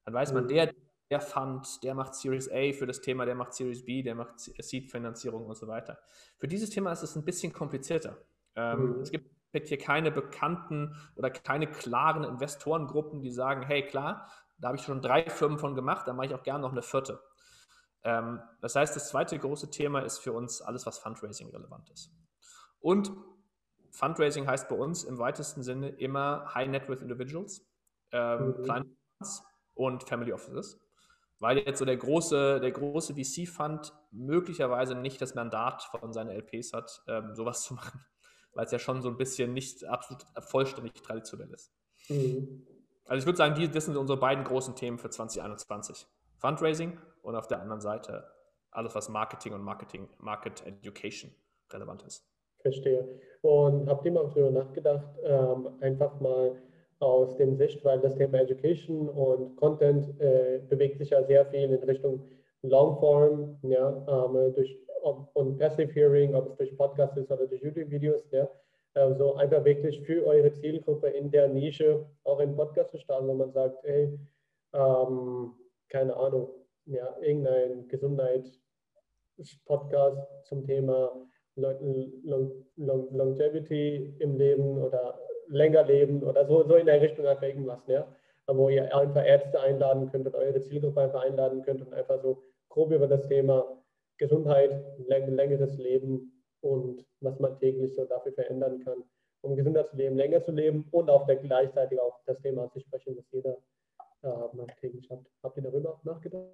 [0.06, 0.48] Dann weiß man, mhm.
[0.50, 0.74] der,
[1.10, 4.40] der Fund, der macht Series A für das Thema, der macht Series B, der macht
[4.40, 6.00] Seed-Finanzierung und so weiter.
[6.38, 8.18] Für dieses Thema ist es ein bisschen komplizierter.
[8.56, 9.02] Ähm, mhm.
[9.02, 14.28] Es gibt hier keine bekannten oder keine klaren Investorengruppen, die sagen, hey klar,
[14.58, 16.82] da habe ich schon drei Firmen von gemacht, da mache ich auch gerne noch eine
[16.82, 17.20] vierte.
[18.04, 22.12] Ähm, das heißt, das zweite große Thema ist für uns alles, was Fundraising relevant ist.
[22.80, 23.12] Und
[23.92, 27.66] Fundraising heißt bei uns im weitesten Sinne immer High Net Worth Individuals,
[28.12, 28.64] ähm, mhm.
[28.64, 28.86] kleine
[29.18, 29.44] Funds
[29.76, 30.80] und Family Offices,
[31.40, 36.74] weil jetzt so der große, der große VC-Fund möglicherweise nicht das Mandat von seinen LPs
[36.74, 38.04] hat, ähm, sowas zu machen,
[38.54, 41.72] weil es ja schon so ein bisschen nicht absolut vollständig traditionell ist.
[42.10, 42.66] Mhm.
[43.06, 46.08] Also ich würde sagen, die, das sind unsere beiden großen Themen für 2021.
[46.44, 48.26] Fundraising und auf der anderen Seite
[48.72, 51.32] alles, was Marketing und Marketing, Market Education
[51.72, 52.28] relevant ist.
[52.60, 53.08] Verstehe.
[53.42, 56.62] Und habt ihr mal darüber nachgedacht, ähm, einfach mal
[57.00, 61.72] aus dem Sicht, weil das Thema Education und Content äh, bewegt sich ja sehr viel
[61.72, 62.30] in Richtung
[62.62, 67.62] Longform, ja, ähm, durch ob, und Passive Hearing, ob es durch Podcasts ist oder durch
[67.62, 68.50] YouTube-Videos, ja,
[68.96, 73.28] äh, so einfach wirklich für eure Zielgruppe in der Nische auch einen Podcast zu starten,
[73.28, 74.18] wo man sagt, hey,
[74.74, 75.54] ähm,
[75.94, 76.50] keine Ahnung,
[76.86, 81.26] ja, irgendein Gesundheitspodcast zum Thema
[81.56, 82.12] Long,
[82.76, 87.86] Long, Longevity im Leben oder länger leben oder so, so in der Richtung einfach irgendwas,
[87.88, 88.08] ja.
[88.48, 92.44] Wo ihr einfach Ärzte einladen könnt und eure Zielgruppe einfach einladen könnt und einfach so
[92.70, 93.82] grob über das Thema
[94.18, 99.04] Gesundheit, längeres Leben und was man täglich so dafür verändern kann,
[99.42, 103.16] um gesünder zu leben, länger zu leben und auch gleichzeitig auch das Thema zu sprechen,
[103.16, 103.58] das jeder
[104.80, 105.20] täglich hat.
[105.44, 106.48] Habt ihr darüber nachgedacht?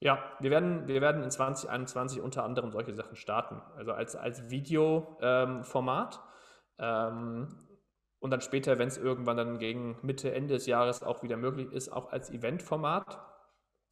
[0.00, 3.60] Ja, wir werden, wir werden in 2021 unter anderem solche Sachen starten.
[3.76, 6.20] Also als, als Videoformat.
[6.78, 7.48] Ähm,
[8.20, 11.72] und dann später, wenn es irgendwann dann gegen Mitte, Ende des Jahres auch wieder möglich
[11.72, 13.18] ist, auch als Eventformat.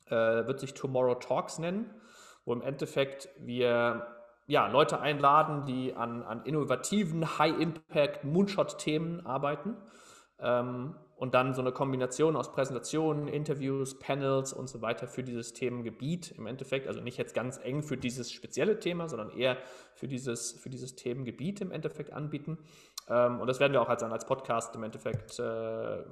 [0.07, 1.93] Äh, wird sich Tomorrow Talks nennen,
[2.45, 4.07] wo im Endeffekt wir
[4.47, 9.77] ja, Leute einladen, die an, an innovativen, High-Impact, Moonshot-Themen arbeiten.
[10.39, 15.55] Ähm, und dann so eine Kombination aus Präsentationen, Interviews, Panels und so weiter für dieses
[15.55, 19.57] Themengebiet im Endeffekt, also nicht jetzt ganz eng für dieses spezielle Thema, sondern eher
[19.95, 22.59] für dieses, für dieses Themengebiet im Endeffekt anbieten.
[23.09, 26.05] Ähm, und das werden wir auch als, als Podcast im Endeffekt äh,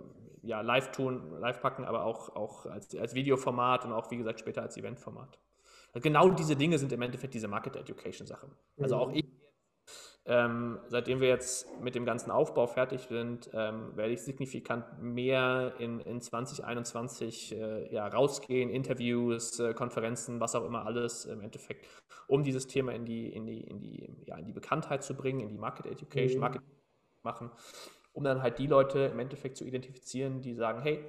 [0.43, 4.41] ja, live tun, live packen, aber auch, auch als, als Videoformat und auch, wie gesagt,
[4.41, 5.39] später als Eventformat.
[5.93, 8.51] Also genau diese Dinge sind im Endeffekt diese Market Education Sachen.
[8.81, 9.17] Also auch mhm.
[9.17, 9.44] ich
[10.27, 15.75] ähm, seitdem wir jetzt mit dem ganzen Aufbau fertig sind, ähm, werde ich signifikant mehr
[15.79, 21.87] in, in 2021 äh, ja, rausgehen, Interviews, äh, Konferenzen, was auch immer alles im Endeffekt,
[22.27, 25.41] um dieses Thema in die, in die, in die, ja, in die Bekanntheit zu bringen,
[25.41, 26.41] in die Market Education, mhm.
[26.41, 26.63] Market
[27.23, 27.51] machen,
[28.15, 31.05] um dann halt die Leute im Endeffekt zu identifizieren, die sagen, hey,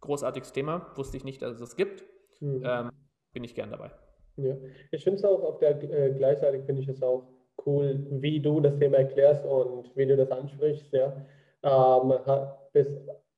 [0.00, 2.02] großartiges Thema, wusste ich nicht, dass es das gibt,
[2.40, 2.62] mhm.
[2.64, 2.90] ähm,
[3.34, 3.90] bin ich gern dabei.
[4.36, 4.56] Ja,
[4.90, 7.35] ich finde es auch auf der äh, gleichzeitig finde ich es auch
[7.66, 10.92] cool, wie du das Thema erklärst und wie du das ansprichst.
[10.92, 11.12] Ja.
[11.62, 12.14] Ähm,
[12.72, 12.86] bis,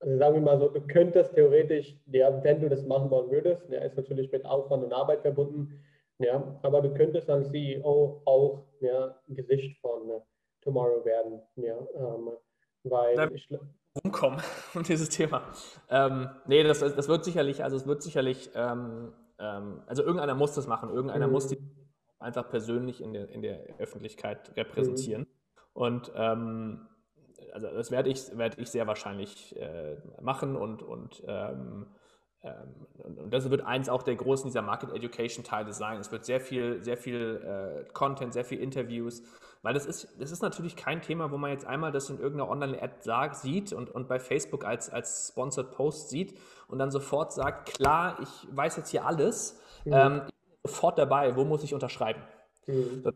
[0.00, 3.68] also sagen wir mal so, du könntest theoretisch, ja, wenn du das machen wollen würdest,
[3.70, 5.80] ja, ist natürlich mit Aufwand und Arbeit verbunden,
[6.18, 10.22] ja, aber du könntest als CEO auch ja, Gesicht von uh,
[10.62, 11.40] Tomorrow werden.
[11.56, 12.30] Ja, ähm,
[12.84, 13.48] weil da ich,
[14.02, 14.40] rumkommen
[14.74, 15.42] um dieses Thema.
[15.90, 20.54] Ähm, nee, das, das wird sicherlich, also es wird sicherlich, ähm, ähm, also irgendeiner muss
[20.54, 21.32] das machen, irgendeiner mhm.
[21.32, 21.58] muss die
[22.18, 25.22] einfach persönlich in der, in der Öffentlichkeit repräsentieren.
[25.22, 25.26] Mhm.
[25.72, 26.88] Und ähm,
[27.52, 31.86] also das werde ich, werde ich sehr wahrscheinlich äh, machen und, und, ähm,
[32.42, 35.98] ähm, und, das wird eins auch der großen dieser Market Education Teile sein.
[36.00, 39.22] Es wird sehr viel, sehr viel äh, Content, sehr viel Interviews,
[39.62, 42.50] weil das ist, das ist natürlich kein Thema, wo man jetzt einmal das in irgendeiner
[42.50, 46.38] Online-Ad sieht und, und bei Facebook als, als Sponsored Post sieht
[46.68, 49.92] und dann sofort sagt, klar, ich weiß jetzt hier alles, mhm.
[49.92, 50.22] ähm,
[50.68, 52.22] sofort dabei, wo muss ich unterschreiben?
[52.66, 53.12] Mhm.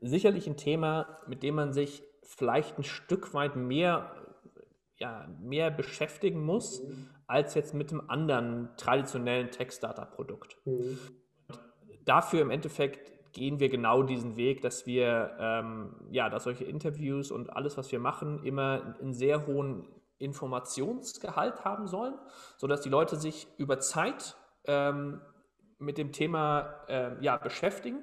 [0.00, 4.14] Sicherlich ein Thema, mit dem man sich vielleicht ein Stück weit mehr,
[4.96, 7.10] ja, mehr beschäftigen muss, mhm.
[7.26, 10.56] als jetzt mit einem anderen traditionellen Tech-Startup-Produkt.
[10.64, 10.98] Mhm.
[12.04, 17.30] Dafür im Endeffekt gehen wir genau diesen Weg, dass wir, ähm, ja, dass solche Interviews
[17.30, 19.86] und alles, was wir machen, immer einen sehr hohen
[20.18, 22.14] Informationsgehalt haben sollen,
[22.56, 25.20] sodass die Leute sich über Zeit ähm,
[25.78, 28.02] mit dem Thema äh, ja, beschäftigen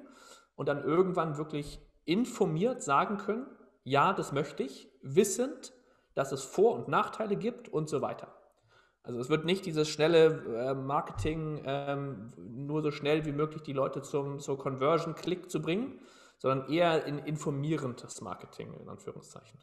[0.54, 3.46] und dann irgendwann wirklich informiert sagen können,
[3.84, 5.72] ja, das möchte ich, wissend,
[6.14, 8.32] dass es Vor- und Nachteile gibt und so weiter.
[9.02, 13.72] Also es wird nicht dieses schnelle äh, Marketing, ähm, nur so schnell wie möglich die
[13.72, 16.00] Leute zum so Conversion-Click zu bringen,
[16.38, 19.60] sondern eher in informierendes Marketing, in Anführungszeichen.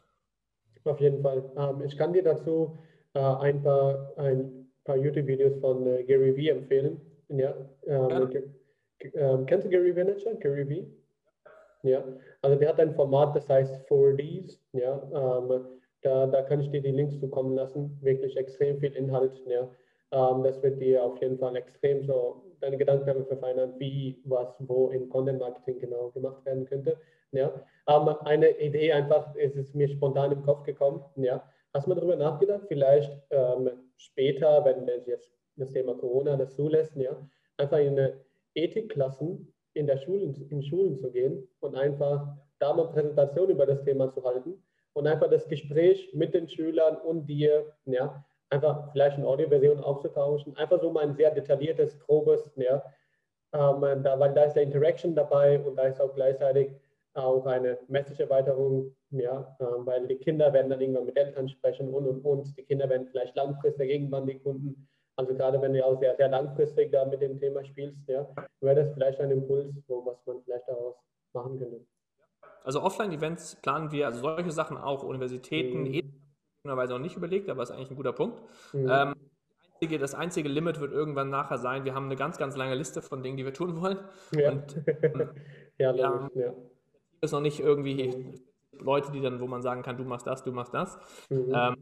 [0.84, 1.50] Auf jeden Fall.
[1.56, 2.78] Ähm, ich kann dir dazu
[3.14, 7.00] äh, ein paar, ein paar YouTube-Videos von äh, Gary Vee empfehlen.
[7.28, 7.54] Ja,
[7.86, 8.40] ähm, ja.
[9.14, 10.40] Ähm, kennst du Gary Vaynerchuk?
[10.40, 10.86] Gary Vee?
[11.82, 12.02] Ja,
[12.40, 14.58] also der hat ein Format, das heißt 4Ds.
[14.72, 15.66] Ja, ähm,
[16.02, 17.98] da, da kann ich dir die Links zukommen lassen.
[18.00, 19.42] Wirklich extrem viel Inhalt.
[19.46, 19.68] Ja.
[20.12, 24.54] Ähm, das wird dir auf jeden Fall extrem so deine Gedanken damit verfeinern, wie, was,
[24.60, 26.96] wo in Content Marketing genau gemacht werden könnte.
[27.32, 27.52] Ja.
[27.88, 31.04] Ähm, eine Idee einfach, ist es mir spontan im Kopf gekommen.
[31.16, 31.42] Ja.
[31.74, 36.96] Hast du mal darüber nachgedacht, vielleicht ähm, später, wenn jetzt das Thema Corona das zulässt,
[36.96, 37.16] ja,
[37.56, 38.20] einfach in eine
[38.54, 43.82] Ethikklassen in der Schulen, in Schulen zu gehen und einfach da mal Präsentation über das
[43.82, 49.16] Thema zu halten und einfach das Gespräch mit den Schülern und dir, ja, einfach vielleicht
[49.16, 52.82] eine Audioversion aufzutauschen, einfach so mal ein sehr detailliertes, grobes, ja,
[53.52, 56.70] ähm, da, weil da ist der Interaction dabei und da ist auch gleichzeitig
[57.14, 62.06] auch eine Message-Erweiterung, ja, äh, weil die Kinder werden dann irgendwann mit Eltern sprechen und
[62.06, 62.56] und und.
[62.56, 66.28] Die Kinder werden vielleicht langfristig irgendwann die Kunden also gerade wenn du auch sehr, sehr
[66.28, 68.26] langfristig da mit dem Thema spielst, ja,
[68.60, 70.96] wäre das vielleicht ein Impuls, wo, was man vielleicht daraus
[71.32, 71.80] machen könnte.
[72.64, 76.02] Also Offline-Events planen wir, also solche Sachen auch, Universitäten, mhm.
[76.64, 78.42] noch nicht überlegt, aber ist eigentlich ein guter Punkt.
[78.72, 78.88] Mhm.
[78.90, 79.14] Ähm,
[80.00, 83.22] das einzige Limit wird irgendwann nachher sein, wir haben eine ganz, ganz lange Liste von
[83.22, 83.98] Dingen, die wir tun wollen.
[84.32, 85.30] Ja, und, ähm,
[85.78, 86.54] ja, ja, ja.
[87.20, 88.34] ist noch nicht irgendwie mhm.
[88.78, 90.98] Leute, die dann, wo man sagen kann, du machst das, du machst das.
[91.28, 91.52] Mhm.
[91.54, 91.76] Ähm,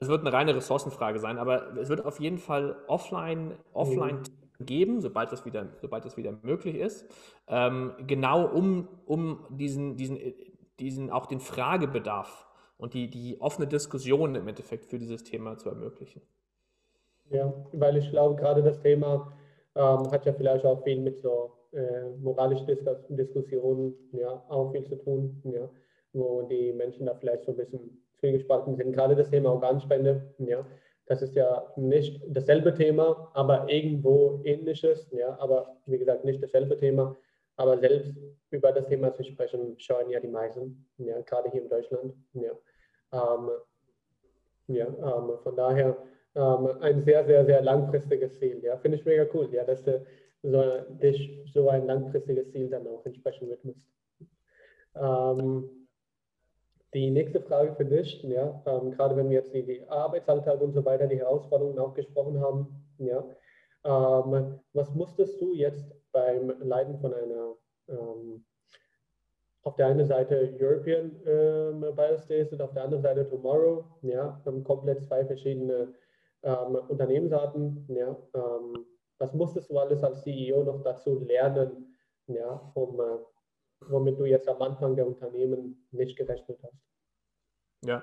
[0.00, 4.22] es wird eine reine Ressourcenfrage sein, aber es wird auf jeden Fall offline, offline
[4.58, 4.66] mhm.
[4.66, 7.06] geben, sobald das wieder, sobald das wieder möglich ist.
[7.48, 10.18] Ähm, genau um, um diesen, diesen,
[10.78, 12.46] diesen auch den Fragebedarf
[12.76, 16.22] und die, die offene Diskussion im Endeffekt für dieses Thema zu ermöglichen.
[17.30, 19.32] Ja, weil ich glaube, gerade das Thema
[19.74, 22.78] ähm, hat ja vielleicht auch viel mit so äh, moralischen Dis
[23.08, 25.68] Diskussionen ja, auch viel zu tun, ja,
[26.12, 28.92] wo die Menschen da vielleicht so ein bisschen zwiegespalten sind.
[28.92, 30.66] Gerade das Thema Organspende, ja,
[31.06, 36.76] das ist ja nicht dasselbe Thema, aber irgendwo ähnliches, ja, aber wie gesagt nicht dasselbe
[36.76, 37.16] Thema.
[37.56, 38.14] Aber selbst
[38.50, 42.14] über das Thema zu sprechen, scheuen ja die meisten, ja, gerade hier in Deutschland.
[42.34, 42.52] Ja,
[43.12, 43.50] ähm,
[44.68, 45.96] ja ähm, von daher
[46.34, 48.60] ähm, ein sehr, sehr, sehr langfristiges Ziel.
[48.62, 50.04] Ja, finde ich mega cool, ja, dass du
[50.42, 50.62] so,
[51.02, 53.86] dich so ein langfristiges Ziel dann auch entsprechend widmest.
[54.94, 55.68] Ähm,
[56.94, 60.72] die nächste Frage für dich, ja, ähm, gerade wenn wir jetzt die, die, Arbeitsalltag und
[60.72, 62.66] so weiter, die Herausforderungen auch gesprochen haben,
[62.98, 63.24] ja,
[63.84, 67.54] ähm, was musstest du jetzt beim Leiten von einer,
[67.88, 68.44] ähm,
[69.62, 75.02] auf der einen Seite European ähm, Biospace und auf der anderen Seite Tomorrow, ja, komplett
[75.02, 75.92] zwei verschiedene
[76.42, 78.86] ähm, Unternehmensarten, ja, ähm,
[79.18, 81.94] was musstest du alles als CEO noch dazu lernen,
[82.28, 83.18] ja, um äh,
[83.86, 86.74] womit du jetzt am Anfang der Unternehmen nicht gerechnet hast.
[87.84, 88.02] Ja,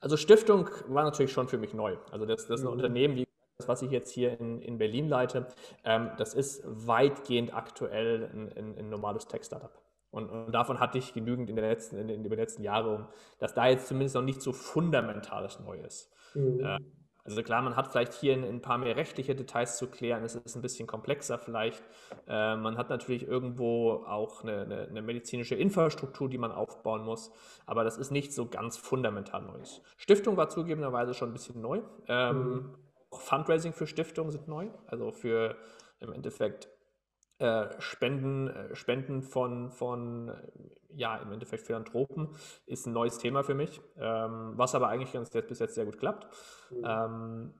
[0.00, 1.96] also Stiftung war natürlich schon für mich neu.
[2.10, 2.72] Also das, das ist ein mhm.
[2.74, 3.26] Unternehmen, wie
[3.58, 5.48] das, was ich jetzt hier in, in Berlin leite,
[5.84, 9.72] ähm, das ist weitgehend aktuell ein, ein, ein normales Tech-Startup.
[10.10, 13.08] Und, und, davon hatte ich genügend in, der letzten, in, in den letzten Jahren,
[13.38, 16.10] dass da jetzt zumindest noch nicht so fundamentales neu ist.
[16.34, 16.60] Mhm.
[16.60, 16.78] Äh,
[17.28, 20.56] also klar, man hat vielleicht hier ein, paar mehr rechtliche Details zu klären, es ist
[20.56, 21.82] ein bisschen komplexer vielleicht.
[22.26, 27.30] Äh, man hat natürlich irgendwo auch eine, eine, eine, medizinische Infrastruktur, die man aufbauen muss,
[27.66, 29.82] aber das ist nicht so ganz fundamental Neues.
[29.96, 31.82] Stiftung war zugegebenerweise schon ein bisschen neu.
[32.08, 32.74] Ähm, mhm.
[33.10, 35.56] Auch Fundraising für Stiftungen sind neu, also für
[36.00, 36.68] im Endeffekt
[37.38, 40.32] äh, Spenden, äh, Spenden von, von,
[40.90, 42.28] ja, im Endeffekt Philanthropen
[42.66, 45.98] ist ein neues Thema für mich, ähm, was aber eigentlich ganz bis jetzt sehr gut
[45.98, 46.26] klappt.
[46.70, 46.84] Mhm.
[46.84, 47.54] Ähm,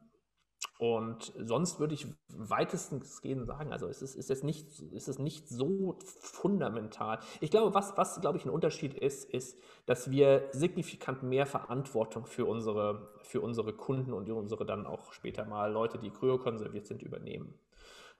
[0.79, 5.19] und sonst würde ich weitestens gehen sagen, also es ist, ist, jetzt nicht, ist es
[5.19, 7.19] nicht so fundamental.
[7.41, 12.27] Ich glaube, was, was glaube ich ein Unterschied ist, ist, dass wir signifikant mehr Verantwortung
[12.27, 17.03] für unsere, für unsere Kunden und unsere dann auch später mal Leute, die kryokonserviert sind,
[17.03, 17.55] übernehmen.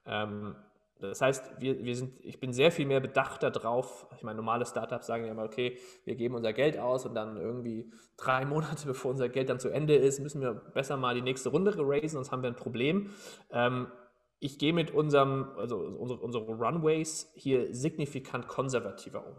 [0.05, 0.57] Ähm,
[1.01, 4.07] das heißt, wir, wir sind, ich bin sehr viel mehr bedacht darauf.
[4.17, 7.37] Ich meine, normale Startups sagen ja immer, okay, wir geben unser Geld aus und dann
[7.37, 11.23] irgendwie drei Monate bevor unser Geld dann zu Ende ist, müssen wir besser mal die
[11.23, 13.11] nächste Runde raisen, sonst haben wir ein Problem.
[13.51, 13.87] Ähm,
[14.41, 19.35] ich gehe mit unserem, also unsere, unsere Runways hier signifikant konservativer um.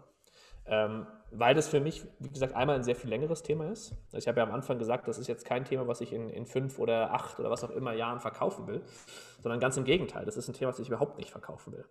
[0.66, 3.92] Ähm, weil das für mich, wie gesagt, einmal ein sehr viel längeres Thema ist.
[4.06, 6.28] Also ich habe ja am Anfang gesagt, das ist jetzt kein Thema, was ich in,
[6.28, 8.82] in fünf oder acht oder was auch immer Jahren verkaufen will,
[9.40, 10.24] sondern ganz im Gegenteil.
[10.24, 11.84] Das ist ein Thema, was ich überhaupt nicht verkaufen will.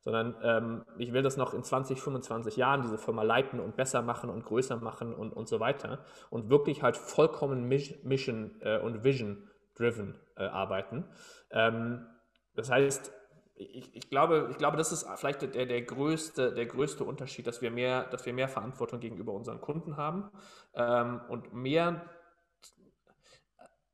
[0.00, 4.00] Sondern ähm, ich will das noch in 20, 25 Jahren, diese Firma leiten und besser
[4.00, 6.04] machen und größer machen und, und so weiter.
[6.30, 11.04] Und wirklich halt vollkommen Mission äh, und Vision-driven äh, arbeiten.
[11.50, 12.06] Ähm,
[12.54, 13.12] das heißt,
[13.60, 17.60] ich, ich, glaube, ich glaube, das ist vielleicht der, der, größte, der größte Unterschied, dass
[17.60, 20.30] wir, mehr, dass wir mehr Verantwortung gegenüber unseren Kunden haben
[20.74, 22.08] ähm, und mehr,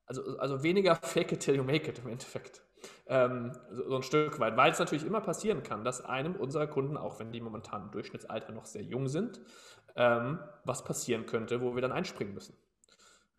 [0.06, 2.62] also, also weniger fake it till you make it im Endeffekt.
[3.08, 6.96] Ähm, so, ein Stück weit, weil es natürlich immer passieren kann, dass einem unserer Kunden,
[6.96, 9.40] auch wenn die momentan im Durchschnittsalter noch sehr jung sind,
[9.96, 12.56] ähm, was passieren könnte, wo wir dann einspringen müssen.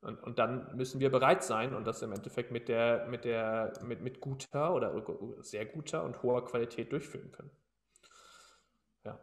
[0.08, 3.74] Und, und, dann müssen wir bereit sein und das im Endeffekt mit der, mit der,
[3.84, 4.94] mit, mit guter oder
[5.42, 7.52] sehr guter und hoher Qualität durchführen können.
[9.04, 9.20] Ja.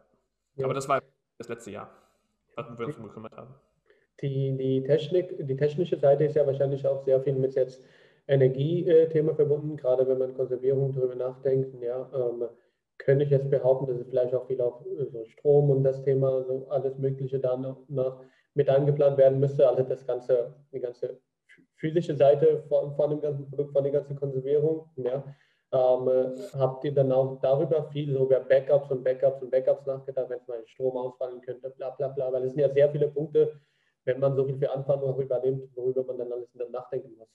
[0.55, 0.65] ja.
[0.65, 1.01] Aber das war
[1.39, 1.89] das letzte Jahr,
[2.55, 3.55] was wir uns um gekümmert haben.
[4.21, 7.83] Die, die, Technik, die technische Seite ist ja wahrscheinlich auch sehr viel mit jetzt
[8.27, 11.81] Energiethema verbunden, gerade wenn man Konservierung darüber nachdenkt.
[11.81, 12.47] Ja, ähm,
[12.97, 16.43] könnte ich jetzt behaupten, dass es vielleicht auch viel auf so Strom und das Thema,
[16.43, 18.23] so alles Mögliche da noch, noch
[18.55, 19.67] mit eingeplant werden müsste.
[19.67, 21.19] Also das ganze, die ganze
[21.75, 24.89] physische Seite von, von dem ganzen Produkt, von der ganzen Konservierung.
[24.95, 25.23] Ja.
[25.71, 26.09] Ähm,
[26.57, 30.39] habt ihr dann auch darüber viel so über Backups und Backups und Backups nachgedacht, wenn
[30.39, 33.59] es mal Strom ausfallen könnte, bla bla bla, weil es sind ja sehr viele Punkte,
[34.05, 37.27] wenn man so viel Verantwortung übernimmt, worüber man dann alles dann nachdenken muss.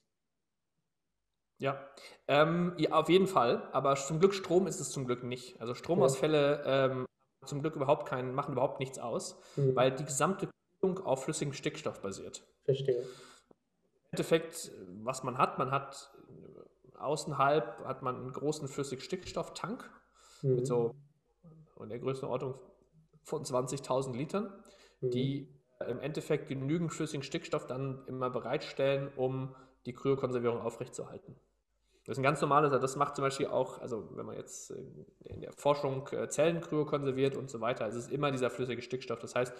[1.58, 1.86] Ja.
[2.28, 3.68] Ähm, ja, auf jeden Fall.
[3.72, 5.60] Aber zum Glück Strom ist es zum Glück nicht.
[5.60, 7.06] Also Stromausfälle ähm,
[7.44, 9.76] zum Glück überhaupt keinen, machen überhaupt nichts aus, mhm.
[9.76, 10.48] weil die gesamte
[10.82, 12.42] auf flüssigem Stickstoff basiert.
[12.64, 13.00] Verstehe.
[13.00, 14.72] Im Endeffekt,
[15.02, 16.10] was man hat, man hat
[16.98, 19.88] außenhalb hat man einen großen Flüssigstickstofftank
[20.42, 20.56] mhm.
[20.56, 20.94] mit so
[21.80, 22.58] in der Größenordnung
[23.22, 24.52] von 20.000 Litern,
[25.00, 25.10] mhm.
[25.10, 25.48] die
[25.86, 29.54] im Endeffekt genügend flüssigen Stickstoff dann immer bereitstellen, um
[29.86, 31.36] die Kryokonservierung aufrechtzuerhalten.
[32.04, 34.70] Das ist ein ganz normales, das macht zum Beispiel auch, also wenn man jetzt
[35.24, 39.20] in der Forschung äh, Zellen kryokonserviert und so weiter, es ist immer dieser flüssige Stickstoff.
[39.20, 39.54] Das heißt,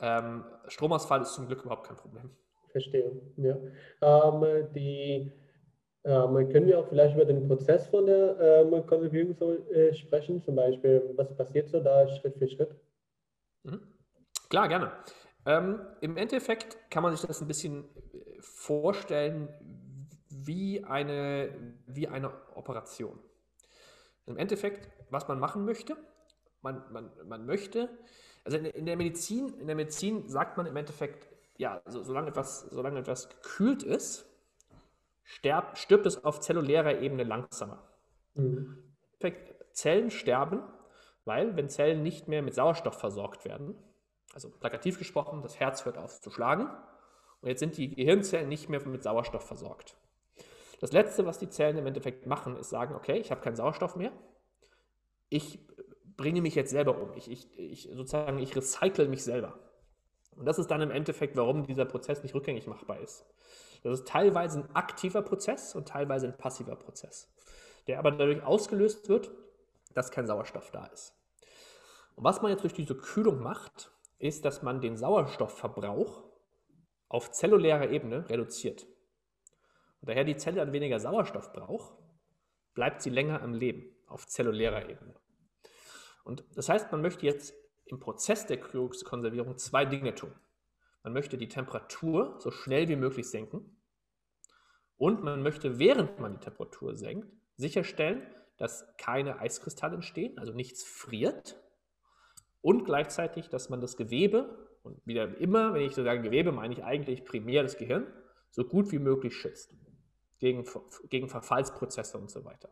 [0.00, 2.30] ähm, Stromausfall ist zum Glück überhaupt kein Problem.
[2.70, 3.56] Verstehe, ja.
[4.02, 5.32] Ähm, die,
[6.04, 10.42] ähm, können wir auch vielleicht über den Prozess von der ähm, Konservierung so, äh, sprechen?
[10.42, 12.74] Zum Beispiel, was passiert so da Schritt für Schritt?
[13.64, 13.80] Mhm.
[14.48, 14.92] Klar, gerne.
[15.46, 19.48] Ähm, Im Endeffekt kann man sich das ein bisschen äh, vorstellen
[20.28, 21.50] wie eine,
[21.86, 23.18] wie eine Operation.
[24.26, 25.96] Im Endeffekt, was man machen möchte,
[26.60, 27.88] man, man, man möchte
[28.48, 31.28] also in, in, der Medizin, in der Medizin sagt man im Endeffekt,
[31.58, 34.26] ja, so, solange, etwas, solange etwas gekühlt ist,
[35.22, 37.86] sterb, stirbt es auf zellulärer Ebene langsamer.
[38.34, 38.84] Mhm.
[39.72, 40.62] Zellen sterben,
[41.26, 43.76] weil wenn Zellen nicht mehr mit Sauerstoff versorgt werden,
[44.32, 46.70] also plakativ gesprochen, das Herz hört auf zu schlagen
[47.42, 49.94] und jetzt sind die Gehirnzellen nicht mehr mit Sauerstoff versorgt.
[50.80, 53.94] Das Letzte, was die Zellen im Endeffekt machen, ist sagen, okay, ich habe keinen Sauerstoff
[53.94, 54.12] mehr,
[55.28, 55.67] ich
[56.18, 57.14] bringe mich jetzt selber um.
[57.14, 59.58] Ich, ich, ich sozusagen, ich recycle mich selber.
[60.36, 63.24] Und das ist dann im Endeffekt, warum dieser Prozess nicht rückgängig machbar ist.
[63.82, 67.32] Das ist teilweise ein aktiver Prozess und teilweise ein passiver Prozess,
[67.86, 69.30] der aber dadurch ausgelöst wird,
[69.94, 71.14] dass kein Sauerstoff da ist.
[72.16, 76.24] Und was man jetzt durch diese Kühlung macht, ist, dass man den Sauerstoffverbrauch
[77.08, 78.86] auf zellulärer Ebene reduziert.
[80.00, 81.94] Und daher die Zelle dann weniger Sauerstoff braucht,
[82.74, 85.14] bleibt sie länger am Leben auf zellulärer Ebene.
[86.28, 87.54] Und das heißt, man möchte jetzt
[87.86, 90.30] im Prozess der Kryokonservierung zwei Dinge tun.
[91.02, 93.80] Man möchte die Temperatur so schnell wie möglich senken
[94.98, 98.26] und man möchte, während man die Temperatur senkt, sicherstellen,
[98.58, 101.58] dass keine Eiskristalle entstehen, also nichts friert
[102.60, 106.74] und gleichzeitig, dass man das Gewebe, und wieder immer, wenn ich so sage Gewebe, meine
[106.74, 108.06] ich eigentlich primär das Gehirn,
[108.50, 109.74] so gut wie möglich schützt
[110.40, 110.66] gegen,
[111.08, 112.68] gegen Verfallsprozesse und so weiter.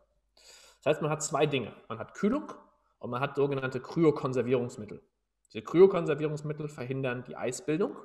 [0.77, 1.73] Das heißt, man hat zwei Dinge.
[1.89, 2.53] Man hat Kühlung
[2.99, 5.01] und man hat sogenannte Kryokonservierungsmittel.
[5.47, 7.95] Diese Kryokonservierungsmittel verhindern die Eisbildung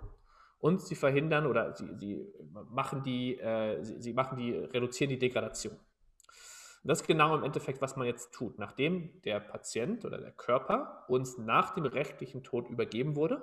[0.59, 2.25] und sie verhindern oder sie, sie
[2.71, 5.75] machen die, äh, sie, sie, machen die, reduzieren die Degradation.
[5.75, 8.59] Und das ist genau im Endeffekt, was man jetzt tut.
[8.59, 13.43] Nachdem der Patient oder der Körper uns nach dem rechtlichen Tod übergeben wurde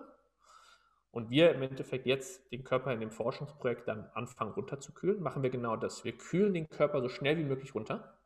[1.12, 5.50] und wir im Endeffekt jetzt den Körper in dem Forschungsprojekt dann anfangen runterzukühlen, machen wir
[5.50, 6.04] genau das.
[6.04, 8.18] Wir kühlen den Körper so schnell wie möglich runter.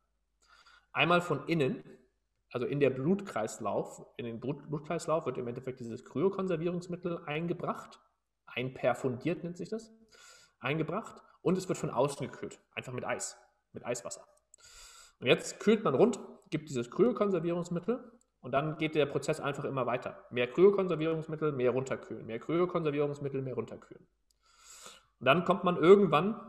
[0.91, 1.83] Einmal von innen,
[2.53, 7.99] also in der Blutkreislauf, in den Blutkreislauf wird im Endeffekt dieses Kryokonservierungsmittel eingebracht,
[8.45, 9.91] einperfundiert nennt sich das,
[10.59, 13.37] eingebracht und es wird von außen gekühlt, einfach mit Eis,
[13.71, 14.23] mit Eiswasser.
[15.19, 16.19] Und jetzt kühlt man rund,
[16.51, 20.23] gibt dieses Kryokonservierungsmittel und dann geht der Prozess einfach immer weiter.
[20.29, 24.05] Mehr Kryokonservierungsmittel, mehr runterkühlen, mehr Kryokonservierungsmittel, mehr runterkühlen.
[25.19, 26.39] Und dann kommt man irgendwann,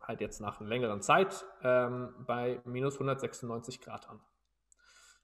[0.00, 4.20] halt jetzt nach einer längeren Zeit, ähm, bei minus 196 Grad an.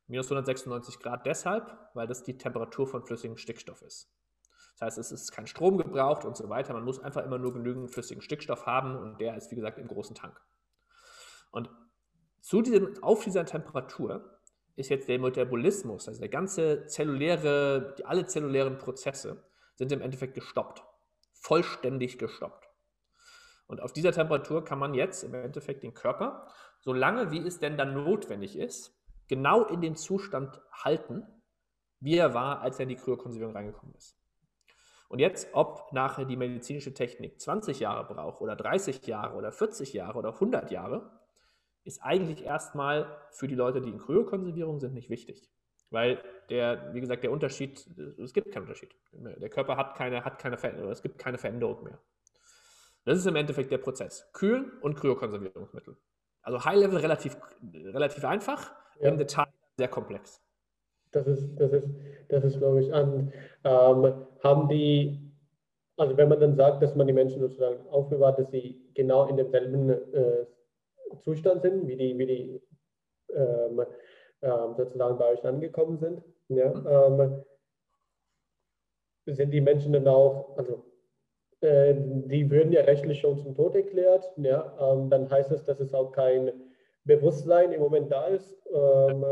[0.06, 4.10] Minus 196 Grad deshalb, weil das die Temperatur von flüssigem Stickstoff ist.
[4.74, 6.74] Das heißt, es ist kein Strom gebraucht und so weiter.
[6.74, 9.88] Man muss einfach immer nur genügend flüssigen Stickstoff haben und der ist, wie gesagt, im
[9.88, 10.40] großen Tank.
[11.50, 11.70] Und
[12.40, 14.40] zu diesem, auf dieser Temperatur
[14.76, 19.46] ist jetzt der Metabolismus, also der ganze zelluläre, die, alle zellulären Prozesse
[19.76, 20.82] sind im Endeffekt gestoppt.
[21.32, 22.68] Vollständig gestoppt.
[23.66, 26.48] Und auf dieser Temperatur kann man jetzt im Endeffekt den Körper,
[26.80, 28.94] solange wie es denn dann notwendig ist,
[29.28, 31.26] genau in den Zustand halten,
[32.00, 34.18] wie er war, als er in die Kryokonservierung reingekommen ist.
[35.08, 39.92] Und jetzt, ob nachher die medizinische Technik 20 Jahre braucht oder 30 Jahre oder 40
[39.92, 41.10] Jahre oder 100 Jahre,
[41.84, 45.50] ist eigentlich erstmal für die Leute, die in Kryokonservierung sind, nicht wichtig.
[45.90, 47.86] Weil der, wie gesagt, der Unterschied,
[48.18, 48.94] es gibt keinen Unterschied.
[49.12, 52.00] Der Körper hat keine, hat keine Veränderung, es gibt keine Veränderung mehr.
[53.04, 54.28] Das ist im Endeffekt der Prozess.
[54.32, 55.96] Kühlen und Kryokonservierungsmittel.
[56.42, 57.36] Also High-Level relativ,
[57.72, 59.08] relativ einfach, ja.
[59.08, 60.40] im Detail sehr komplex.
[61.12, 61.88] Das ist, das ist,
[62.28, 63.32] das ist glaube ich, an.
[63.64, 65.32] Ähm, haben die,
[65.96, 69.36] also wenn man dann sagt, dass man die Menschen sozusagen aufbewahrt, dass sie genau in
[69.36, 70.46] demselben äh,
[71.20, 72.62] Zustand sind, wie die, wie die
[73.34, 73.84] ähm,
[74.42, 77.20] ähm, sozusagen bei euch angekommen sind, ja, mhm.
[77.20, 77.44] ähm,
[79.26, 80.84] sind die Menschen dann auch, also
[81.60, 85.80] äh, die würden ja rechtlich schon zum Tod erklärt, ja, ähm, dann heißt es, dass
[85.80, 86.52] es auch kein
[87.04, 88.56] Bewusstsein im Moment da ist.
[88.72, 89.24] Ähm,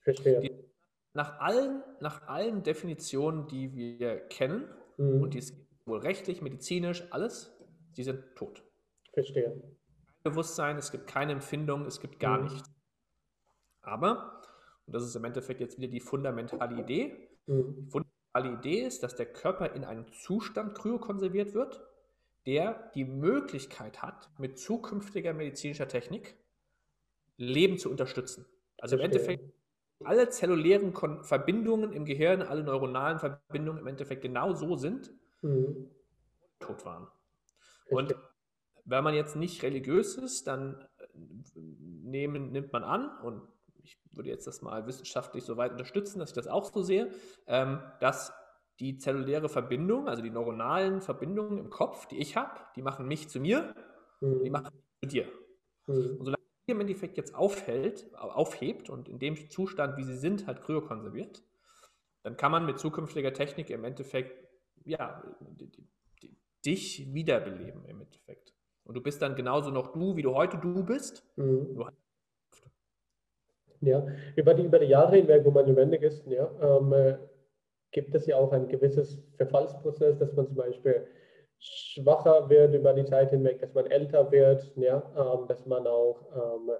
[0.00, 0.68] verstehe.
[1.14, 5.22] nach allen, nach allen Definitionen, die wir kennen, mhm.
[5.22, 5.54] und die ist
[5.86, 7.56] wohl rechtlich, medizinisch, alles,
[7.92, 8.64] sie sind tot.
[9.12, 9.62] Verstehe.
[10.22, 12.44] Bewusstsein, es gibt keine Empfindung, es gibt gar mhm.
[12.44, 12.70] nichts.
[13.82, 14.40] Aber,
[14.86, 17.74] und das ist im Endeffekt jetzt wieder die fundamentale Idee, mhm.
[17.76, 21.82] die fundamentale Idee ist, dass der Körper in einem Zustand kryokonserviert wird,
[22.46, 26.36] der die Möglichkeit hat, mit zukünftiger medizinischer Technik
[27.36, 28.46] Leben zu unterstützen.
[28.78, 29.52] Also im Endeffekt
[30.04, 35.12] alle zellulären Kon Verbindungen im Gehirn, alle neuronalen Verbindungen im Endeffekt genau so sind,
[35.42, 35.90] mhm.
[36.58, 37.06] tot waren.
[37.88, 38.14] Und
[38.84, 41.06] wenn man jetzt nicht religiös ist, dann äh,
[41.54, 43.42] nehmen, nimmt man an, und
[43.84, 47.10] ich würde jetzt das mal wissenschaftlich so weit unterstützen, dass ich das auch so sehe,
[47.46, 48.32] ähm, dass
[48.80, 53.28] die zelluläre Verbindung, also die neuronalen Verbindungen im Kopf, die ich habe, die machen mich
[53.28, 53.74] zu mir,
[54.20, 54.42] mhm.
[54.42, 55.26] die machen mich zu dir.
[55.86, 56.16] Mhm.
[56.18, 60.46] Und solange die im Endeffekt jetzt aufhält, aufhebt und in dem Zustand, wie sie sind,
[60.46, 61.42] halt kryokonserviert,
[62.22, 64.48] dann kann man mit zukünftiger Technik im Endeffekt,
[64.84, 65.22] ja,
[66.64, 68.54] dich wiederbeleben im Endeffekt.
[68.84, 71.24] Und du bist dann genauso noch du, wie du heute du bist.
[71.36, 71.84] Mhm.
[73.80, 74.06] Ja,
[74.36, 77.18] über die, über die Jahre hinweg, wo man lebendig ist, ja, ähm, äh,
[77.92, 81.06] gibt es ja auch ein gewisses Verfallsprozess, dass man zum Beispiel
[81.58, 86.20] schwacher wird über die Zeit hinweg, dass man älter wird, ja, ähm, dass man auch
[86.34, 86.70] ähm,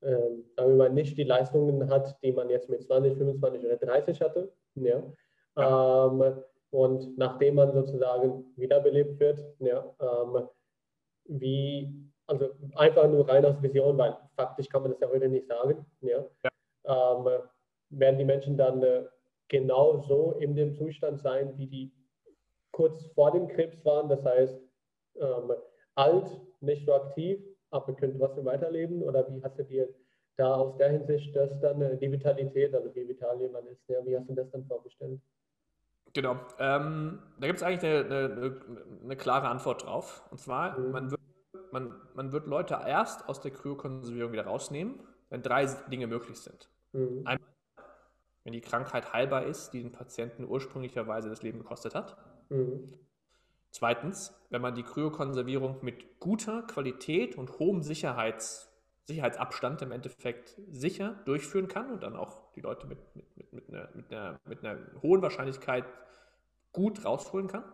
[0.00, 4.52] wir mal, nicht die Leistungen hat, die man jetzt mit 20, 25 oder 30 hatte.
[4.74, 5.02] Ja.
[5.56, 10.48] Ähm, und nachdem man sozusagen wiederbelebt wird, ja, ähm,
[11.24, 11.92] wie,
[12.26, 15.84] also einfach nur rein aus Vision, weil faktisch kann man das ja heute nicht sagen.
[16.00, 16.24] Ja?
[16.44, 17.16] ja.
[17.16, 17.42] Ähm,
[17.90, 19.04] werden die Menschen dann äh,
[19.48, 21.92] genau so in dem Zustand sein, wie die
[22.72, 24.60] kurz vor dem Krebs waren, das heißt
[25.20, 25.52] ähm,
[25.94, 27.40] alt, nicht so aktiv,
[27.70, 29.02] aber können trotzdem weiterleben?
[29.02, 29.88] Oder wie hast du dir
[30.36, 34.04] da aus der Hinsicht das dann äh, die Vitalität, also wie vital jemand ist, ja,
[34.04, 35.20] wie hast du das dann vorgestellt?
[36.12, 36.36] Genau.
[36.58, 38.60] Ähm, da gibt es eigentlich eine, eine,
[39.04, 40.22] eine, klare Antwort drauf.
[40.30, 40.90] Und zwar, mhm.
[40.92, 41.20] man, wird,
[41.72, 46.70] man, man wird Leute erst aus der Kryokonservierung wieder rausnehmen, wenn drei Dinge möglich sind.
[46.92, 47.26] Mhm.
[47.26, 47.48] Einmal,
[48.44, 52.16] wenn die Krankheit heilbar ist, die den Patienten ursprünglicherweise das Leben gekostet hat.
[52.48, 52.94] Mhm.
[53.70, 58.68] Zweitens, wenn man die Kryokonservierung mit guter Qualität und hohem Sicherheits
[59.08, 63.68] Sicherheitsabstand im Endeffekt sicher durchführen kann und dann auch die Leute mit, mit, mit, mit,
[63.70, 65.86] einer, mit, einer, mit einer hohen Wahrscheinlichkeit
[66.72, 67.64] gut rausholen kann.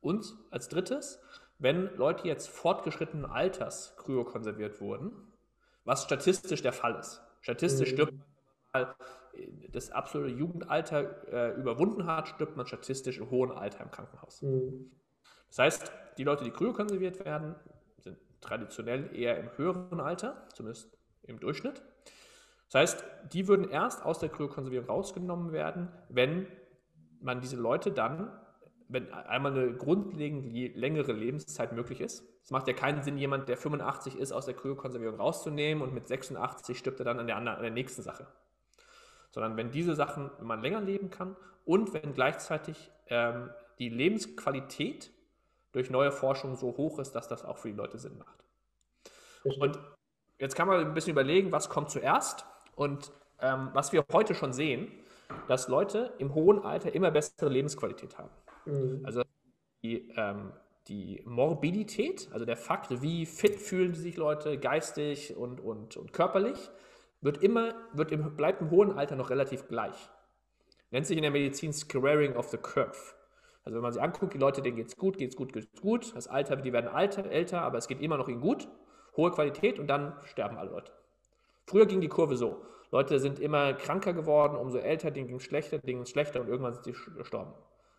[0.00, 1.22] Und als drittes,
[1.60, 5.12] wenn Leute jetzt fortgeschrittenen Alters kryokonserviert wurden,
[5.84, 7.22] was statistisch der Fall ist.
[7.42, 7.94] Statistisch mhm.
[7.94, 8.14] stirbt
[8.72, 8.86] man
[9.72, 14.42] das absolute Jugendalter äh, überwunden hat, stirbt man statistisch im hohen Alter im Krankenhaus.
[14.42, 14.90] Mhm.
[15.48, 17.54] Das heißt, die Leute, die kryokonserviert werden,
[17.98, 21.82] sind traditionell eher im höheren Alter, zumindest im Durchschnitt.
[22.70, 26.46] Das heißt, die würden erst aus der Kryokonservierung rausgenommen werden, wenn
[27.20, 28.30] man diese Leute dann,
[28.88, 32.24] wenn einmal eine grundlegend längere Lebenszeit möglich ist.
[32.42, 36.06] Es macht ja keinen Sinn, jemand, der 85 ist, aus der Kryokonservierung rauszunehmen und mit
[36.06, 38.26] 86 stirbt er dann an der, anderen, an der nächsten Sache.
[39.30, 45.12] Sondern wenn diese Sachen, wenn man länger leben kann und wenn gleichzeitig ähm, die Lebensqualität
[45.72, 48.44] durch neue Forschung so hoch ist, dass das auch für die Leute Sinn macht.
[49.44, 49.78] Und
[50.38, 52.44] jetzt kann man ein bisschen überlegen, was kommt zuerst.
[52.74, 54.88] Und ähm, was wir heute schon sehen,
[55.48, 58.30] dass Leute im hohen Alter immer bessere Lebensqualität haben.
[58.64, 59.02] Mhm.
[59.04, 59.22] Also
[59.82, 60.52] die, ähm,
[60.88, 66.70] die Morbidität, also der Fakt, wie fit fühlen sich Leute geistig und, und, und körperlich,
[67.20, 70.10] wird immer, wird im, bleibt im hohen Alter noch relativ gleich.
[70.90, 72.96] Nennt sich in der Medizin Squaring of the Curve.
[73.64, 75.68] Also wenn man sich anguckt, die Leute, denen geht es gut, geht es gut, geht
[75.72, 76.14] es gut.
[76.16, 78.68] Das Alter, die werden alter, älter, aber es geht immer noch ihnen gut.
[79.16, 80.92] Hohe Qualität und dann sterben alle Leute.
[81.66, 82.64] Früher ging die Kurve so.
[82.90, 86.40] Leute sind immer kranker geworden, umso älter, denen ging es schlechter, denen ging es schlechter
[86.40, 87.52] und irgendwann sind sie gestorben.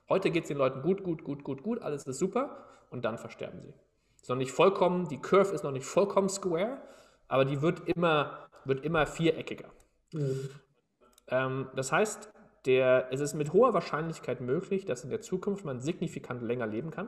[0.09, 3.17] Heute geht es den Leuten gut, gut, gut, gut, gut, alles ist super und dann
[3.17, 3.73] versterben sie.
[4.21, 6.81] Ist noch nicht vollkommen, die Curve ist noch nicht vollkommen square,
[7.29, 9.69] aber die wird immer, wird immer viereckiger.
[10.13, 10.49] Mhm.
[11.27, 12.31] Ähm, das heißt,
[12.65, 16.91] der, es ist mit hoher Wahrscheinlichkeit möglich, dass in der Zukunft man signifikant länger leben
[16.91, 17.07] kann.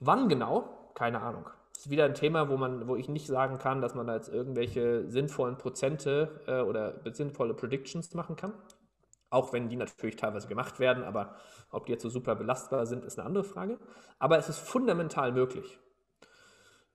[0.00, 0.92] Wann genau?
[0.94, 1.48] Keine Ahnung.
[1.72, 4.14] Das ist wieder ein Thema, wo, man, wo ich nicht sagen kann, dass man da
[4.14, 8.54] jetzt irgendwelche sinnvollen Prozente äh, oder sinnvolle Predictions machen kann.
[9.30, 11.36] Auch wenn die natürlich teilweise gemacht werden, aber
[11.70, 13.78] ob die jetzt so super belastbar sind, ist eine andere Frage.
[14.18, 15.78] Aber es ist fundamental möglich.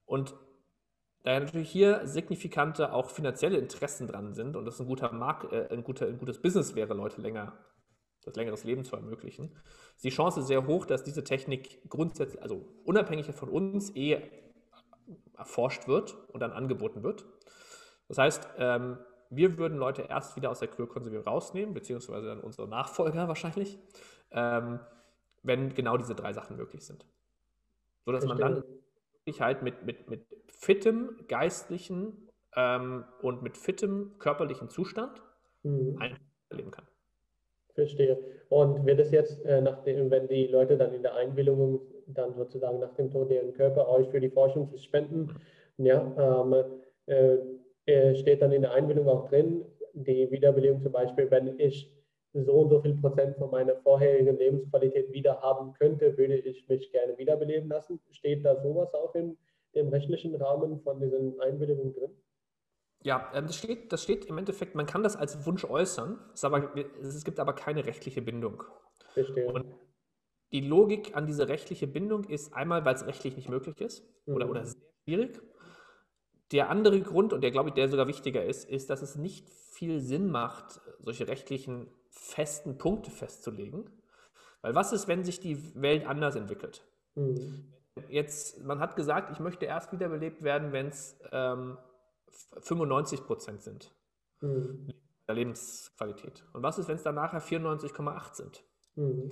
[0.06, 0.36] Und
[1.24, 5.52] da ja natürlich hier signifikante auch finanzielle Interessen dran sind und das ein guter Markt,
[5.52, 7.58] äh, ein, guter, ein gutes Business wäre, Leute länger,
[8.24, 9.56] das längeres Leben zu ermöglichen,
[9.96, 14.22] ist die Chance sehr hoch, dass diese Technik grundsätzlich, also unabhängig von uns, eh
[15.38, 17.26] erforscht wird und dann angeboten wird.
[18.08, 18.98] Das heißt, ähm,
[19.30, 23.80] wir würden Leute erst wieder aus der Kryokonservierung rausnehmen, beziehungsweise dann unsere Nachfolger wahrscheinlich,
[24.32, 24.80] ähm,
[25.42, 27.06] wenn genau diese drei Sachen möglich sind.
[28.06, 28.64] So dass man dann
[29.26, 30.26] wirklich halt mit, mit, mit
[30.64, 35.22] fittem geistlichen ähm, und mit fittem körperlichen Zustand
[35.64, 35.98] mhm.
[36.52, 36.86] leben kann.
[37.74, 38.18] Verstehe.
[38.50, 42.80] Und wird es jetzt, äh, nachdem, wenn die Leute dann in der Einwilligung dann sozusagen
[42.80, 45.36] nach dem Tod deren Körper euch für die Forschung zu spenden,
[45.78, 46.56] ja, ähm,
[47.08, 47.38] äh,
[47.86, 51.92] äh, steht dann in der Einwilligung auch drin, die Wiederbelebung zum Beispiel, wenn ich
[52.34, 56.92] so und so viel Prozent von meiner vorherigen Lebensqualität wieder haben könnte, würde ich mich
[56.92, 58.00] gerne wiederbeleben lassen.
[58.12, 59.38] Steht da sowas auch in
[59.76, 62.12] dem rechtlichen Rahmen von diesen Einwilligungen drin?
[63.04, 66.44] Ja, ähm, das steht, das steht im Endeffekt, man kann das als Wunsch äußern, es,
[66.44, 68.64] aber, es gibt aber keine rechtliche Bindung.
[69.14, 69.48] Verstehe.
[69.48, 69.66] Und
[70.54, 74.36] die Logik an diese rechtliche Bindung ist einmal, weil es rechtlich nicht möglich ist mhm.
[74.36, 75.42] oder, oder sehr schwierig.
[76.52, 79.50] Der andere Grund, und der glaube ich, der sogar wichtiger ist, ist, dass es nicht
[79.50, 83.90] viel Sinn macht, solche rechtlichen festen Punkte festzulegen.
[84.62, 86.86] Weil was ist, wenn sich die Welt anders entwickelt?
[87.16, 87.74] Mhm.
[88.10, 91.78] Jetzt, man hat gesagt, ich möchte erst wiederbelebt werden, wenn es ähm,
[92.62, 93.94] 95 Prozent sind.
[94.42, 94.90] Mhm.
[95.28, 96.44] Der Lebensqualität.
[96.54, 98.64] Und was ist, wenn es dann nachher 94,8 sind?
[98.96, 99.32] Mhm.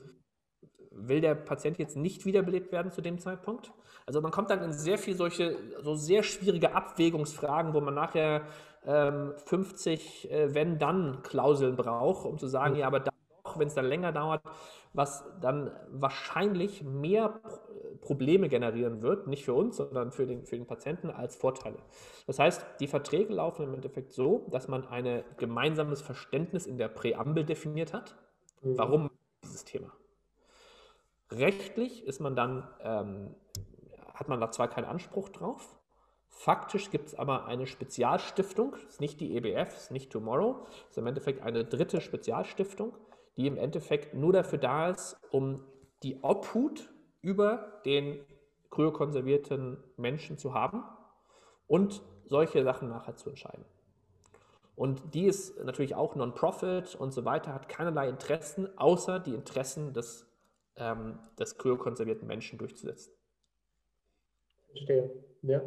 [0.91, 3.71] Will der Patient jetzt nicht wiederbelebt werden zu dem Zeitpunkt?
[4.05, 8.45] Also man kommt dann in sehr viel solche, so sehr schwierige Abwägungsfragen, wo man nachher
[8.85, 12.79] ähm, 50 äh, Wenn-Dann-Klauseln braucht, um zu sagen, mhm.
[12.79, 13.10] ja, aber
[13.51, 14.41] doch, wenn es dann länger dauert,
[14.93, 17.39] was dann wahrscheinlich mehr
[18.01, 21.77] Probleme generieren wird, nicht für uns, sondern für den, für den Patienten als Vorteile.
[22.27, 26.87] Das heißt, die Verträge laufen im Endeffekt so, dass man ein gemeinsames Verständnis in der
[26.87, 28.15] Präambel definiert hat.
[28.61, 28.77] Mhm.
[28.77, 29.11] Warum
[29.43, 29.91] dieses Thema?
[31.29, 33.35] Rechtlich ist man dann, ähm,
[34.13, 35.81] hat man da zwar keinen Anspruch drauf,
[36.41, 41.05] Faktisch gibt es aber eine Spezialstiftung, ist nicht die EBF, ist nicht Tomorrow, ist im
[41.05, 42.93] Endeffekt eine dritte Spezialstiftung,
[43.37, 45.63] die im Endeffekt nur dafür da ist, um
[46.03, 48.19] die Obhut über den
[48.71, 50.83] kryokonservierten Menschen zu haben
[51.67, 53.65] und solche Sachen nachher zu entscheiden.
[54.75, 59.93] Und die ist natürlich auch Non-Profit und so weiter, hat keinerlei Interessen, außer die Interessen
[59.93, 60.25] des,
[60.77, 63.13] ähm, des kryokonservierten Menschen durchzusetzen.
[64.69, 65.11] Verstehe.
[65.43, 65.61] Ja.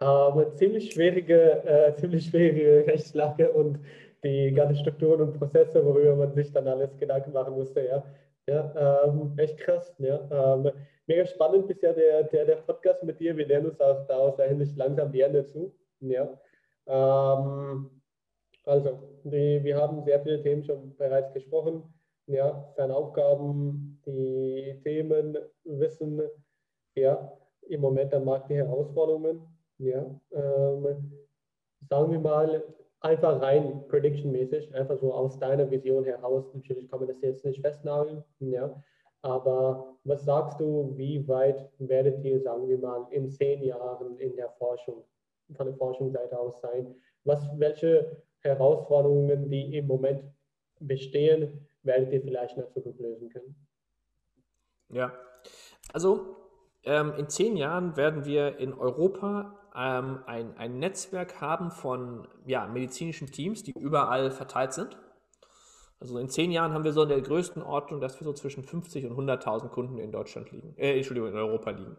[0.00, 3.80] haben ziemlich schwierige, äh, ziemlich schwierige Rechtslage und
[4.26, 8.04] die ganzen Strukturen und Prozesse, worüber man sich dann alles Gedanken machen musste, ja.
[8.48, 10.20] Ja, ähm, echt krass, ja.
[10.30, 10.70] Ähm,
[11.06, 13.36] mega spannend bisher der, der, der Podcast mit dir.
[13.36, 15.74] Wir lernen uns auch da aus der Hinsicht langsam näher dazu.
[16.00, 16.28] Ja.
[16.86, 17.90] Ähm,
[18.64, 21.82] also, die, wir haben sehr viele Themen schon bereits gesprochen.
[22.28, 26.20] Ja, seine Aufgaben, die Themen, Wissen,
[26.94, 27.32] ja,
[27.68, 29.40] im Moment am Markt die Herausforderungen.
[29.78, 31.12] Ja, ähm,
[31.88, 32.62] sagen wir mal,
[33.06, 36.44] einfach rein prediction-mäßig, einfach so aus deiner Vision heraus.
[36.54, 38.82] Natürlich kann man das jetzt nicht festnageln, ja.
[39.22, 44.36] Aber was sagst du, wie weit werdet ihr, sagen wir mal, in zehn Jahren in
[44.36, 45.02] der Forschung,
[45.56, 46.94] von der Forschungsseite aus sein?
[47.24, 50.22] Was, welche Herausforderungen, die im Moment
[50.78, 53.56] bestehen, werdet ihr vielleicht in der Zukunft lösen können?
[54.90, 55.12] Ja,
[55.92, 56.36] also
[56.84, 62.66] ähm, in zehn Jahren werden wir in Europa ähm, ein, ein Netzwerk haben von ja,
[62.66, 64.96] medizinischen Teams, die überall verteilt sind.
[66.00, 68.64] Also in zehn Jahren haben wir so in der größten Ordnung, dass wir so zwischen
[68.64, 71.96] 50 und 100.000 Kunden in Deutschland liegen, äh, Entschuldigung, in Europa liegen.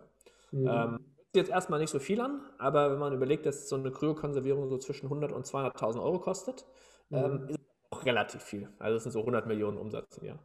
[0.51, 0.67] Mhm.
[0.67, 0.99] Ähm,
[1.33, 4.77] jetzt erstmal nicht so viel an, aber wenn man überlegt, dass so eine Kryokonservierung so
[4.77, 6.65] zwischen 100 und 200.000 Euro kostet,
[7.09, 7.17] mhm.
[7.17, 7.59] ähm, ist
[7.89, 8.69] auch relativ viel.
[8.79, 10.39] Also es sind so 100 Millionen Umsatz im Jahr.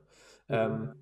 [0.49, 0.55] Mhm.
[0.55, 0.95] Ähm,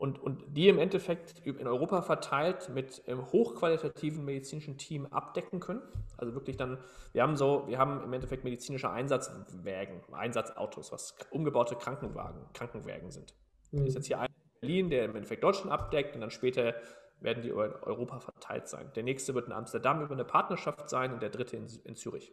[0.00, 5.82] und, und die im Endeffekt in Europa verteilt mit einem hochqualitativen medizinischen Team abdecken können.
[6.16, 6.78] Also wirklich dann,
[7.12, 13.34] wir haben so, wir haben im Endeffekt medizinische Einsatzwägen, Einsatzautos, was umgebaute Krankenwagen, Krankenwägen sind.
[13.72, 13.80] Mhm.
[13.80, 16.74] Das ist jetzt hier ein in Berlin, der im Endeffekt Deutschland abdeckt und dann später
[17.20, 18.90] werden die über Europa verteilt sein.
[18.96, 22.32] Der nächste wird in Amsterdam über eine Partnerschaft sein und der dritte in, in Zürich.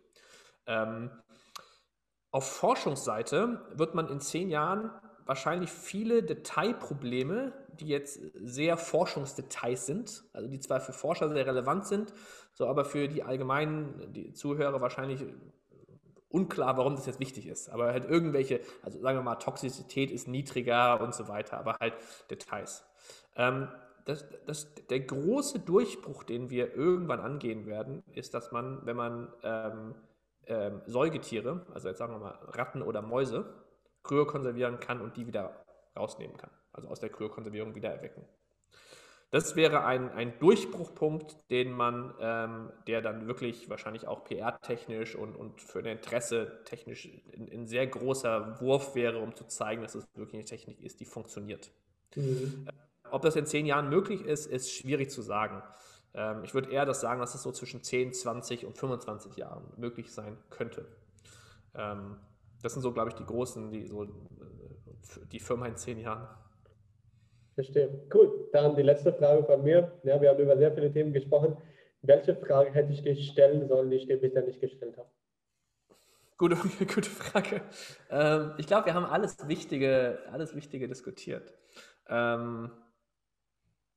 [0.68, 1.12] Ähm,
[2.32, 4.90] auf Forschungsseite wird man in zehn Jahren
[5.28, 11.86] wahrscheinlich viele Detailprobleme, die jetzt sehr Forschungsdetails sind, also die zwar für Forscher sehr relevant
[11.88, 12.14] sind,
[12.54, 15.24] so aber für die allgemeinen die Zuhörer wahrscheinlich
[16.30, 17.70] unklar, warum das jetzt wichtig ist.
[17.70, 21.94] Aber halt irgendwelche, also sagen wir mal, Toxizität ist niedriger und so weiter, aber halt
[22.30, 22.84] Details.
[23.36, 23.70] Ähm,
[24.06, 29.34] das, das, der große Durchbruch, den wir irgendwann angehen werden, ist, dass man, wenn man
[29.44, 29.96] ähm,
[30.46, 33.54] ähm, Säugetiere, also jetzt sagen wir mal Ratten oder Mäuse,
[34.08, 35.64] kryokonservieren kann und die wieder
[35.96, 36.50] rausnehmen kann.
[36.74, 38.24] Also aus der Kryokonservierung wieder erwecken.
[39.30, 45.36] Das wäre ein, ein Durchbruchpunkt, den man, ähm, der dann wirklich wahrscheinlich auch PR-technisch und,
[45.36, 50.08] und für ein Interesse technisch ein sehr großer Wurf wäre, um zu zeigen, dass es
[50.16, 51.72] wirklich eine Technik ist, die funktioniert.
[52.16, 52.70] Mhm.
[53.12, 55.62] Ob das in zehn Jahren möglich ist, ist schwierig zu sagen.
[56.14, 59.66] Ähm, ich würde eher das sagen, dass es so zwischen 10, 20 und 25 Jahren
[59.76, 60.88] möglich sein könnte.
[61.76, 62.18] Ähm,
[62.62, 64.08] das sind so, glaube ich, die großen, die so äh,
[65.32, 66.28] die Firma in zehn Jahren.
[67.56, 68.08] Verstehe.
[68.14, 68.50] Cool.
[68.54, 69.92] Dann die letzte Frage von mir.
[70.04, 71.58] Ja, wir haben über sehr viele Themen gesprochen.
[72.04, 75.10] Welche Frage hätte ich dir stellen sollen, die ich dir bisher nicht gestellt habe?
[76.38, 77.62] Gute, gute Frage.
[78.12, 81.54] Ähm, ich glaube, wir haben alles Wichtige, alles Wichtige diskutiert.
[82.08, 82.70] Ähm,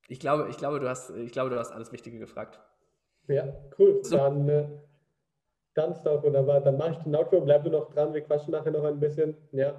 [0.08, 2.58] ich, glaube, ich, glaube, du hast, ich glaube, du hast alles Wichtige gefragt.
[3.28, 4.02] Ja, cool.
[4.02, 4.16] So.
[4.16, 4.68] Dann äh,
[5.74, 6.60] Ganz doch, wunderbar.
[6.60, 9.36] Dann mache ich den Outro, bleib du noch dran, wir quatschen nachher noch ein bisschen.
[9.52, 9.74] Ja,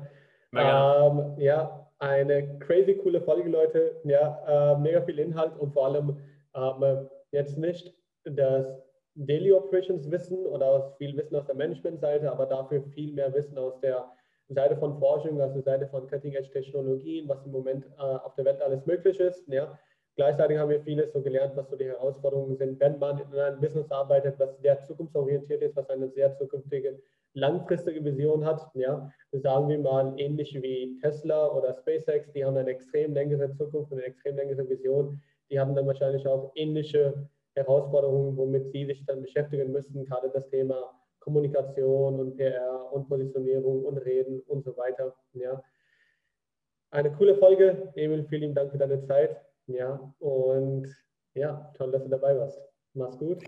[0.53, 3.95] ähm, ja eine crazy coole Folge, Leute.
[4.03, 6.17] Ja, äh, mega viel Inhalt und vor allem
[6.55, 8.65] ähm, jetzt nicht das
[9.15, 13.79] Daily Operations Wissen oder viel Wissen aus der Management-Seite, aber dafür viel mehr Wissen aus
[13.81, 14.09] der
[14.49, 18.45] Seite von Forschung, also Seite von Cutting Edge Technologien, was im Moment äh, auf der
[18.45, 19.47] Welt alles möglich ist.
[19.47, 19.77] Ja.
[20.21, 23.59] Gleichzeitig haben wir vieles so gelernt, was so die Herausforderungen sind, wenn man in einem
[23.59, 26.99] Business arbeitet, was sehr zukunftsorientiert ist, was eine sehr zukünftige,
[27.33, 28.69] langfristige Vision hat.
[28.75, 33.91] Ja, sagen wir mal ähnlich wie Tesla oder SpaceX, die haben eine extrem längere Zukunft
[33.91, 35.19] und eine extrem längere Vision.
[35.49, 40.47] Die haben dann wahrscheinlich auch ähnliche Herausforderungen, womit sie sich dann beschäftigen müssen, gerade das
[40.49, 45.15] Thema Kommunikation und PR und Positionierung und Reden und so weiter.
[45.33, 45.63] Ja.
[46.91, 47.91] Eine coole Folge.
[47.95, 49.50] Emil, vielen Dank für deine Zeit.
[49.73, 50.87] Ja, und
[51.33, 52.61] ja, toll, dass du dabei warst.
[52.93, 53.43] Mach's gut.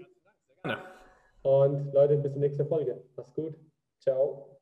[1.44, 3.04] Und Leute, bis zur nächsten Folge.
[3.18, 3.56] Mach's gut.
[4.00, 4.53] Ciao.